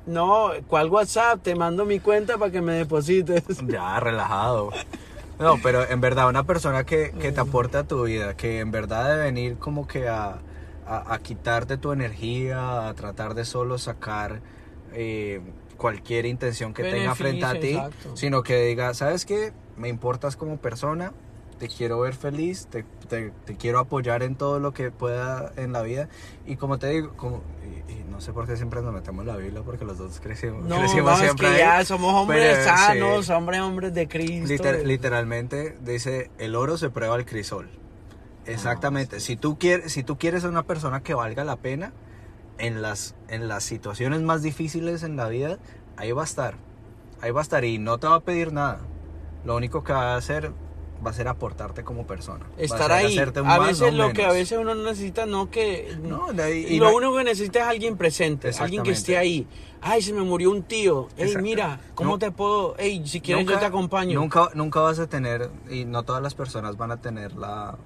[0.07, 1.41] No, ¿cuál WhatsApp?
[1.43, 3.43] Te mando mi cuenta para que me deposites.
[3.67, 4.71] Ya, relajado.
[5.39, 8.71] No, pero en verdad, una persona que, que te aporta a tu vida, que en
[8.71, 10.39] verdad debe venir como que a,
[10.87, 14.41] a, a quitarte tu energía, a tratar de solo sacar
[14.93, 15.41] eh,
[15.77, 18.17] cualquier intención que tenga frente a ti, exacto.
[18.17, 19.53] sino que diga, ¿sabes qué?
[19.77, 21.13] Me importas como persona,
[21.59, 25.73] te quiero ver feliz, te, te- te quiero apoyar en todo lo que pueda en
[25.73, 26.09] la vida.
[26.47, 27.43] Y como te digo, como,
[27.89, 30.21] y, y no sé por qué siempre nos metemos en la Biblia, porque los dos
[30.21, 31.59] crecimos, No, crecimos siempre que ahí.
[31.61, 33.33] ya somos hombres Pero, sanos, sí.
[33.33, 34.49] hombres, hombres de Cristo.
[34.49, 37.69] Liter- literalmente dice, el oro se prueba al crisol.
[38.47, 39.21] Exactamente.
[39.21, 41.93] Si tú quieres, si tú quieres a una persona que valga la pena,
[42.59, 45.59] en las, en las situaciones más difíciles en la vida,
[45.97, 46.55] ahí va a estar.
[47.21, 48.79] Ahí va a estar y no te va a pedir nada.
[49.45, 50.53] Lo único que va a hacer
[51.05, 52.45] va a ser aportarte como persona.
[52.47, 53.19] Va a Estar ser ahí.
[53.45, 55.97] A veces lo que a veces uno necesita, no que...
[56.03, 59.47] No, ahí- y lo no- único que necesita es alguien presente, alguien que esté ahí.
[59.83, 61.09] Ay, se me murió un tío.
[61.17, 62.75] Ey, mira, ¿cómo No- te puedo?
[62.79, 64.19] Ey, si quieres yo te acompaño.
[64.19, 67.77] Nunca, nunca vas a tener, y no todas las personas van a tener la,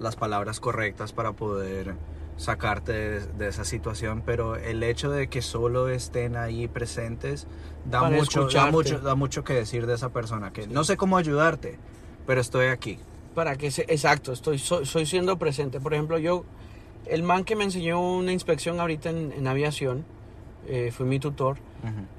[0.00, 1.94] las palabras correctas para poder
[2.36, 7.46] sacarte de, de esa situación, pero el hecho de que solo estén ahí presentes
[7.84, 10.96] da Para mucho, da mucho, da mucho que decir de esa persona, que no sé
[10.96, 11.78] cómo ayudarte,
[12.26, 12.98] pero estoy aquí.
[13.34, 15.80] Para que se, exacto, estoy soy, soy siendo presente.
[15.80, 16.44] Por ejemplo, yo,
[17.06, 20.04] el man que me enseñó una inspección ahorita en, en aviación,
[20.66, 21.56] eh, fue mi tutor,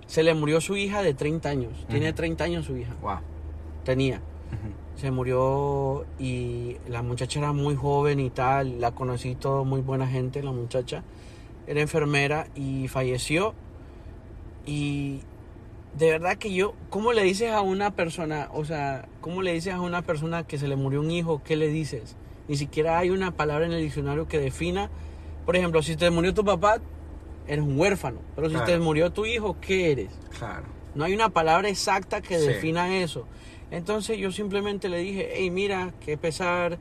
[0.08, 1.86] se le murió su hija de 30 años.
[1.88, 2.16] Tiene Ujú.
[2.16, 2.96] 30 años su hija.
[3.02, 3.20] Wow.
[3.84, 4.22] Tenía.
[5.00, 8.82] Se murió y la muchacha era muy joven y tal.
[8.82, 11.04] La conocí todo, muy buena gente, la muchacha.
[11.68, 13.54] Era enfermera y falleció.
[14.66, 15.22] Y
[15.98, 19.74] de verdad que yo, ¿cómo le dices a una persona, o sea, cómo le dices
[19.74, 22.16] a una persona que se le murió un hijo, qué le dices?
[22.50, 24.90] Ni siquiera hay una palabra en el diccionario que defina.
[25.46, 26.80] Por ejemplo, si te murió tu papá,
[27.48, 28.20] eres un huérfano.
[28.36, 28.68] Pero si Claro.
[28.72, 30.12] te murió tu hijo, ¿qué eres?
[30.38, 30.66] Claro.
[30.94, 32.48] No hay una palabra exacta que Sí.
[32.48, 33.26] defina eso.
[33.72, 36.80] Entonces yo simplemente le dije, hey, mira, qué pesar,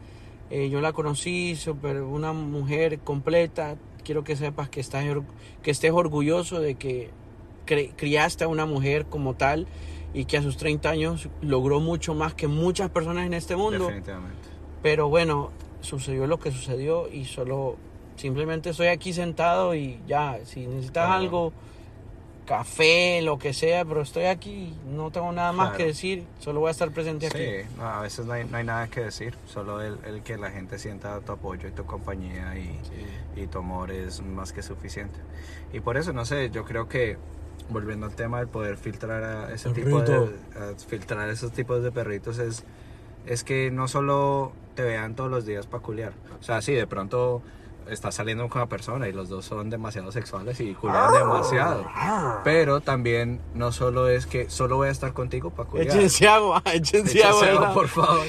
[0.51, 5.05] eh, yo la conocí, super, una mujer completa, quiero que sepas que, estás,
[5.63, 7.11] que estés orgulloso de que
[7.67, 9.67] criaste a una mujer como tal
[10.15, 13.85] y que a sus 30 años logró mucho más que muchas personas en este mundo.
[13.85, 14.49] Definitivamente.
[14.83, 15.51] Pero bueno,
[15.83, 17.77] sucedió lo que sucedió y solo
[18.17, 21.13] simplemente estoy aquí sentado y ya, si necesitas Claro.
[21.13, 21.53] algo,
[22.49, 25.79] café, lo que sea, pero estoy aquí, no tengo nada más Claro.
[25.79, 27.37] que decir, solo voy a estar presente aquí.
[27.39, 30.39] Sí, no, a veces no hay, no hay nada que decir, solo el, el que
[30.39, 32.81] la gente sienta tu apoyo y tu compañía y,
[33.41, 35.19] y tu amor es más que suficiente.
[35.73, 37.19] Y por eso, no sé, yo creo que
[37.69, 40.31] volviendo al tema del poder filtrar a ese tipo de
[40.89, 42.65] filtrar esos tipos de perritos es
[43.27, 46.15] es que no solo te vean todos los días para culiar.
[46.41, 47.43] O sea, sí, de pronto
[47.91, 51.87] estás saliendo con una persona y los dos son demasiado sexuales y culian demasiado.
[52.45, 55.89] Pero también no solo es que solo voy a estar contigo para culiar.
[55.89, 57.41] Échense agua, échense agua.
[57.41, 58.27] Échense agua, por favor.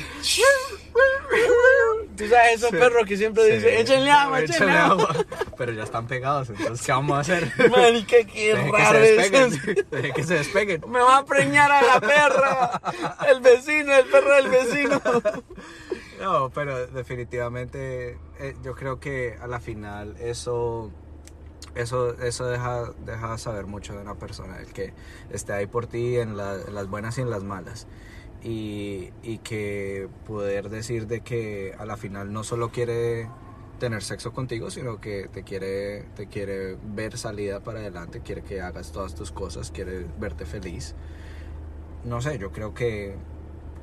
[2.18, 2.76] Tú sabes esos Sí.
[2.76, 3.52] perros que siempre Sí.
[3.54, 5.16] dicen, échenle agua, échenle Échenle agua.
[5.58, 7.50] Pero ya están pegados, entonces ¿qué vamos a hacer?
[7.72, 9.86] Marica, qué Deje que raro se es despeguen.
[9.90, 10.82] Deje que se despeguen.
[10.90, 12.82] Me va a preñar a la perra.
[13.30, 15.02] El vecino, el perro del vecino.
[16.30, 20.92] No, pero definitivamente eh, yo creo que a la final eso
[21.76, 24.94] eso eso deja deja saber mucho de una persona el que
[25.32, 27.88] esté ahí por ti en, en las buenas y en las malas.
[28.44, 33.30] Y, y que poder decir de que a la final no solo quiere
[33.80, 38.62] tener sexo contigo sino que te quiere te quiere ver salida para adelante quiere que
[38.62, 40.96] hagas todas tus cosas quiere verte feliz.
[42.06, 43.16] No sé yo creo que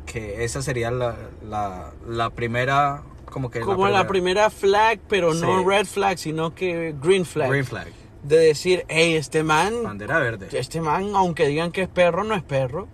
[0.06, 5.62] que esa sería la, la, la primera como que Como la primera flag, pero no
[5.68, 7.50] red flag, sino que green flag.
[7.50, 7.88] green flag
[8.22, 12.34] De decir, hey, este man, bandera verde este man, aunque digan que es perro, no
[12.34, 12.88] es perro.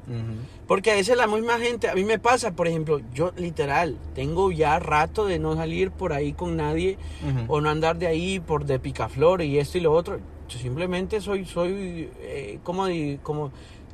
[0.66, 4.50] Porque a veces la misma gente, a mí me pasa, por ejemplo, yo literal, tengo
[4.50, 6.98] ya rato de no salir por ahí con nadie
[7.46, 10.18] o no andar de ahí por de picaflor y esto y lo otro.
[10.48, 12.86] Yo simplemente soy, soy, eh, como,
[13.22, 13.52] como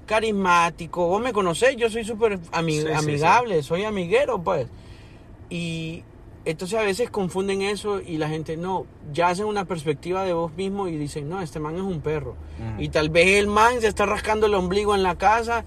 [0.09, 1.07] carismático.
[1.07, 4.67] Vos me conocés, yo soy súper ami- Sí, sí, amigable, soy amiguero, pues.
[5.51, 6.03] Y
[6.45, 10.53] entonces a veces confunden eso y la gente no, ya hacen una perspectiva de vos
[10.57, 12.35] mismo y dicen, no, este man es un perro.
[12.79, 15.65] Y tal vez el man se está rascando el ombligo en la casa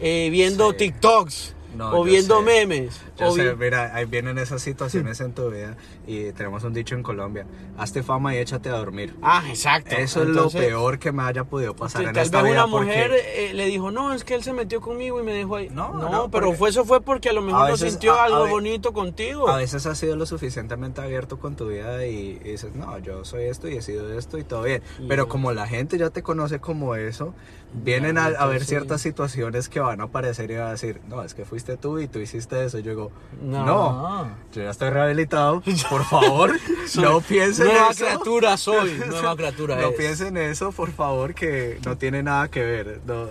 [0.00, 0.72] eh, viendo.
[0.74, 1.54] TikToks.
[1.76, 2.44] No, o viendo sé.
[2.44, 3.00] memes.
[3.18, 6.94] Yo o sé, mira, ahí vienen esas situaciones en tu vida y tenemos un dicho
[6.94, 7.46] en Colombia,
[7.78, 9.14] hazte fama y échate a dormir.
[9.22, 9.94] Ah, exacto.
[9.96, 12.64] Eso es Entonces, lo peor que me haya podido pasar en tal esta vez vida
[12.64, 15.32] una porque mujer eh, le dijo, no, es que él se metió conmigo y me
[15.32, 15.68] dejó ahí.
[15.70, 18.14] No, No, no, pero fue, eso fue porque a lo mejor A no veces- sintió
[18.14, 19.48] a- algo bonito contigo.
[19.48, 23.24] a veces has sido lo suficientemente abierto con tu vida y, y dices, no, yo
[23.24, 24.82] soy esto y he sido esto y todo bien.
[25.08, 27.34] Pero como la gente ya te conoce como eso,
[27.74, 31.22] vienen a, a ver ciertas situaciones que van a aparecer y van a decir, no,
[31.22, 32.78] es que fuiste tú y tú hiciste eso.
[32.78, 33.64] Y yo digo, No.
[33.64, 36.52] no, yo ya estoy rehabilitado, por favor,
[37.00, 38.04] no piensen Nueva eso.
[38.04, 39.96] criatura soy, nueva criatura No es.
[39.96, 43.00] piensen eso, por favor, que no tiene nada que ver.
[43.06, 43.26] No.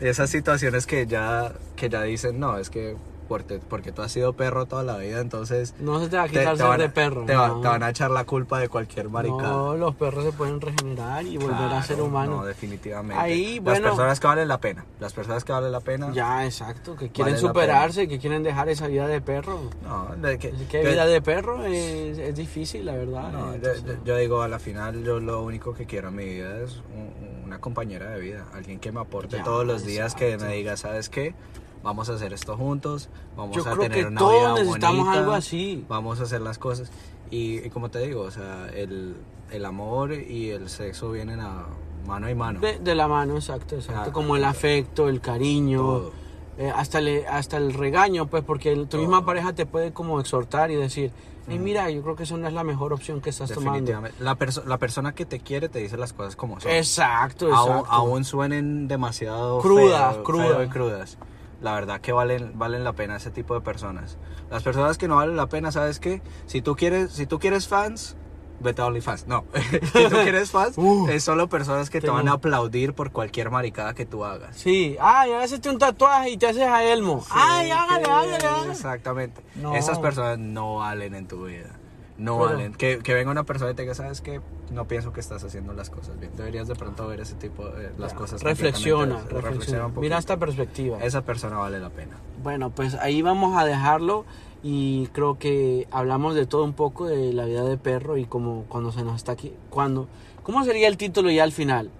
[0.00, 2.96] Esas situaciones que ya, que ya dicen, no, es que
[3.28, 6.26] porque, porque tú has sido perro toda la vida, entonces No se te va a
[6.26, 7.24] te, quitar te ser van, de perro.
[7.24, 7.60] te, va- no.
[7.60, 9.48] te van a echar la culpa de cualquier maricada.
[9.50, 12.40] No, los perros se pueden regenerar y volver a ser humanos.
[12.40, 13.22] No, definitivamente.
[13.22, 13.88] Ahí, Las bueno.
[13.88, 14.84] personas que valen la pena.
[15.00, 16.10] Las personas que valen la pena.
[16.12, 19.70] Ya, exacto, que quieren Vale superarse, que quieren dejar esa vida de perro.
[19.82, 23.32] No, de que, que que- vida de perro es, es difícil, la verdad.
[23.32, 26.16] no, yo, Entonces, yo- yo digo, a la final, yo lo único que quiero en
[26.16, 28.44] mi vida es un- una compañera de vida.
[28.54, 30.46] Alguien que me aporte Ya, todos los días, que exacto.
[30.46, 31.34] me diga, ¿sabes qué?
[31.82, 33.08] Vamos a hacer esto juntos.
[33.36, 35.84] Vamos Yo a creo tener que una todos vida necesitamos bonita, algo así.
[35.88, 36.90] Vamos a hacer las cosas.
[37.30, 39.16] Y, y como te digo, o sea, el,
[39.50, 41.66] el amor y el sexo vienen a
[42.06, 42.60] mano y mano.
[42.60, 44.10] de, de la mano, exacto, exacto.
[44.10, 46.10] Ah, Como el afecto, el cariño,
[46.58, 49.00] eh, hasta, el, hasta el regaño, pues, porque el- tu Todo.
[49.02, 51.10] misma pareja te puede como exhortar y decir,
[51.48, 53.72] "Ey, mira, yo creo que eso no es la mejor opción que estás tomando.
[53.72, 54.16] Definitivamente.
[54.22, 56.70] La, perso- la persona que te quiere te dice las cosas como son.
[56.72, 57.90] Exacto, Aún, exacto.
[57.92, 60.48] aún suenen demasiado Crudas, feo- crudas.
[60.48, 61.18] feo y crudas.
[61.60, 64.18] La verdad que valen, valen la pena ese tipo de personas.
[64.50, 66.20] Las personas que no valen la pena, ¿sabes qué?
[66.46, 68.16] Si tú quieres, si tú quieres fans,
[68.60, 69.26] vete a OnlyFans.
[69.26, 69.44] No.
[69.92, 73.50] si tú quieres fans, Uh, es solo personas que te van a aplaudir por cualquier
[73.50, 74.54] maricada que tú hagas.
[74.56, 77.24] Sí, ay, hágase un tatuaje y te haces a Elmo.
[77.30, 78.72] ay, Sí, hágale, que- hágale, hágale.
[78.72, 79.42] Exactamente.
[79.56, 79.74] No.
[79.74, 81.70] Esas personas no valen en tu vida.
[82.18, 82.72] No valen.
[82.74, 84.40] Que, que venga una persona y te diga, ¿sabes qué?
[84.70, 86.32] No pienso que estás haciendo las cosas bien.
[86.36, 88.42] Deberías de pronto ver ese tipo de las cosas.
[88.42, 89.86] Reflexiona, reflexiona.
[89.86, 90.00] un poquito.
[90.00, 90.98] Mira esta perspectiva.
[91.02, 92.16] Esa persona vale la pena.
[92.42, 94.24] Bueno, pues ahí vamos a dejarlo
[94.62, 98.64] y creo que hablamos de todo un poco de la vida de perro y como
[98.68, 100.08] cuando se nos está aquí, cuando,
[100.42, 101.90] ¿cómo sería el título ya al final?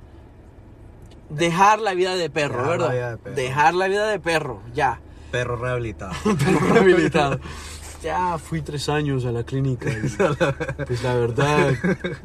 [1.28, 2.92] Dejar la vida de perro, Dejar la ¿verdad?
[2.92, 3.36] vida de perro.
[3.36, 5.00] Dejar la vida de perro, ya.
[5.30, 6.12] Perro rehabilitado.
[6.24, 7.40] Perro rehabilitado.
[8.06, 9.90] Ya fui tres años a la clínica.
[9.90, 9.98] y,
[10.86, 11.72] pues la verdad,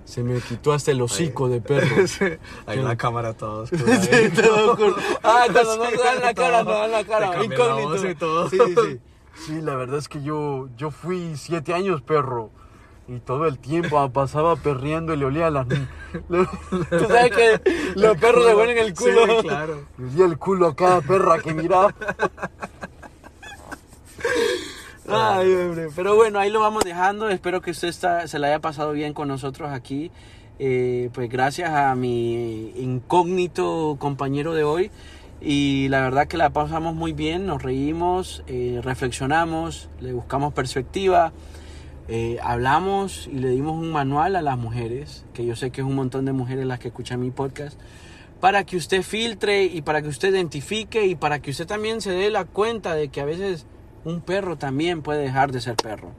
[0.05, 2.05] se me quitó hasta el hocico de perro.
[2.67, 3.69] Hay una cámara todos.
[4.01, 4.95] Sí, todo cool.
[5.23, 7.36] Ah, cuando no te dan la cara, no dan la cara.
[7.36, 8.07] la Incógnito.
[8.09, 8.47] y todo.
[8.49, 8.99] Sí, sí, sí.
[9.47, 12.51] Sí, la verdad es que yo, yo fui siete años perro.
[13.07, 15.67] Y todo el tiempo pasaba perreando y le olía las...
[15.67, 16.45] le-
[16.89, 17.61] Tú sabes que
[17.95, 19.25] los perros le huelen el culo.
[19.25, 19.82] Sí, claro.
[19.97, 21.93] Le olía el culo a cada perra que miraba.
[25.08, 25.88] Ay, hombre.
[25.95, 27.30] Pero bueno, ahí lo vamos dejando.
[27.30, 30.12] Espero que usted está, se la haya pasado bien con nosotros aquí.
[30.60, 34.91] Eh, pues gracias a mi incógnito compañero de hoy.
[35.41, 41.34] Y la verdad que la pasamos muy bien, nos reímos, eh, reflexionamos, le buscamos perspectiva,
[42.08, 45.88] eh, hablamos y le dimos un manual a las mujeres, que yo sé que es
[45.88, 47.80] un montón de mujeres las que escuchan mi podcast,
[48.39, 52.12] para que usted filtre y para que usted identifique y para que usted también se
[52.12, 53.66] dé la cuenta de que a veces
[54.06, 56.12] un perro también puede dejar de ser perro.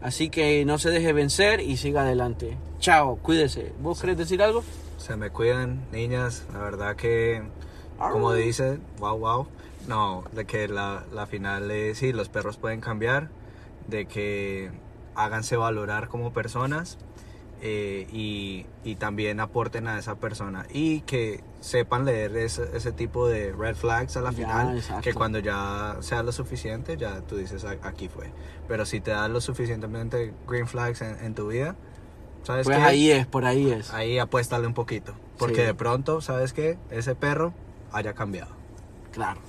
[0.00, 2.56] Así que no se deje vencer y siga adelante.
[2.80, 3.72] Chao, cuídese.
[3.80, 4.64] ¿Vos querés decir algo?
[4.98, 6.44] Se me cuidan, niñas.
[6.52, 7.42] La verdad que,
[7.98, 9.46] como dice, wow, wow.
[9.86, 13.28] No, de que la, la final es, sí, los perros pueden cambiar.
[13.86, 14.70] De que
[15.14, 16.98] háganse valorar como personas.
[17.64, 20.66] Eh, y, y también aporten a esa persona.
[20.72, 24.76] Y que sepan leer ese, ese tipo de red flags a la Ya, final.
[24.76, 25.02] exacto.
[25.02, 28.32] Que cuando ya sea lo suficiente, ya tú dices, "A- aquí fue.
[28.66, 31.76] Pero si te das lo suficientemente green flags en, en tu vida,
[32.42, 32.82] ¿sabes Pues qué?
[32.84, 33.92] ahí es, por ahí es.
[33.94, 35.14] Ahí apuéstale un poquito.
[35.38, 35.62] Porque Sí.
[35.62, 36.78] de pronto, ¿sabes qué?
[36.90, 37.54] Ese perro
[37.92, 38.50] haya cambiado.
[39.12, 39.40] Claro.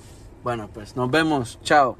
[0.44, 1.58] Bueno, pues nos vemos.
[1.62, 1.96] Chao.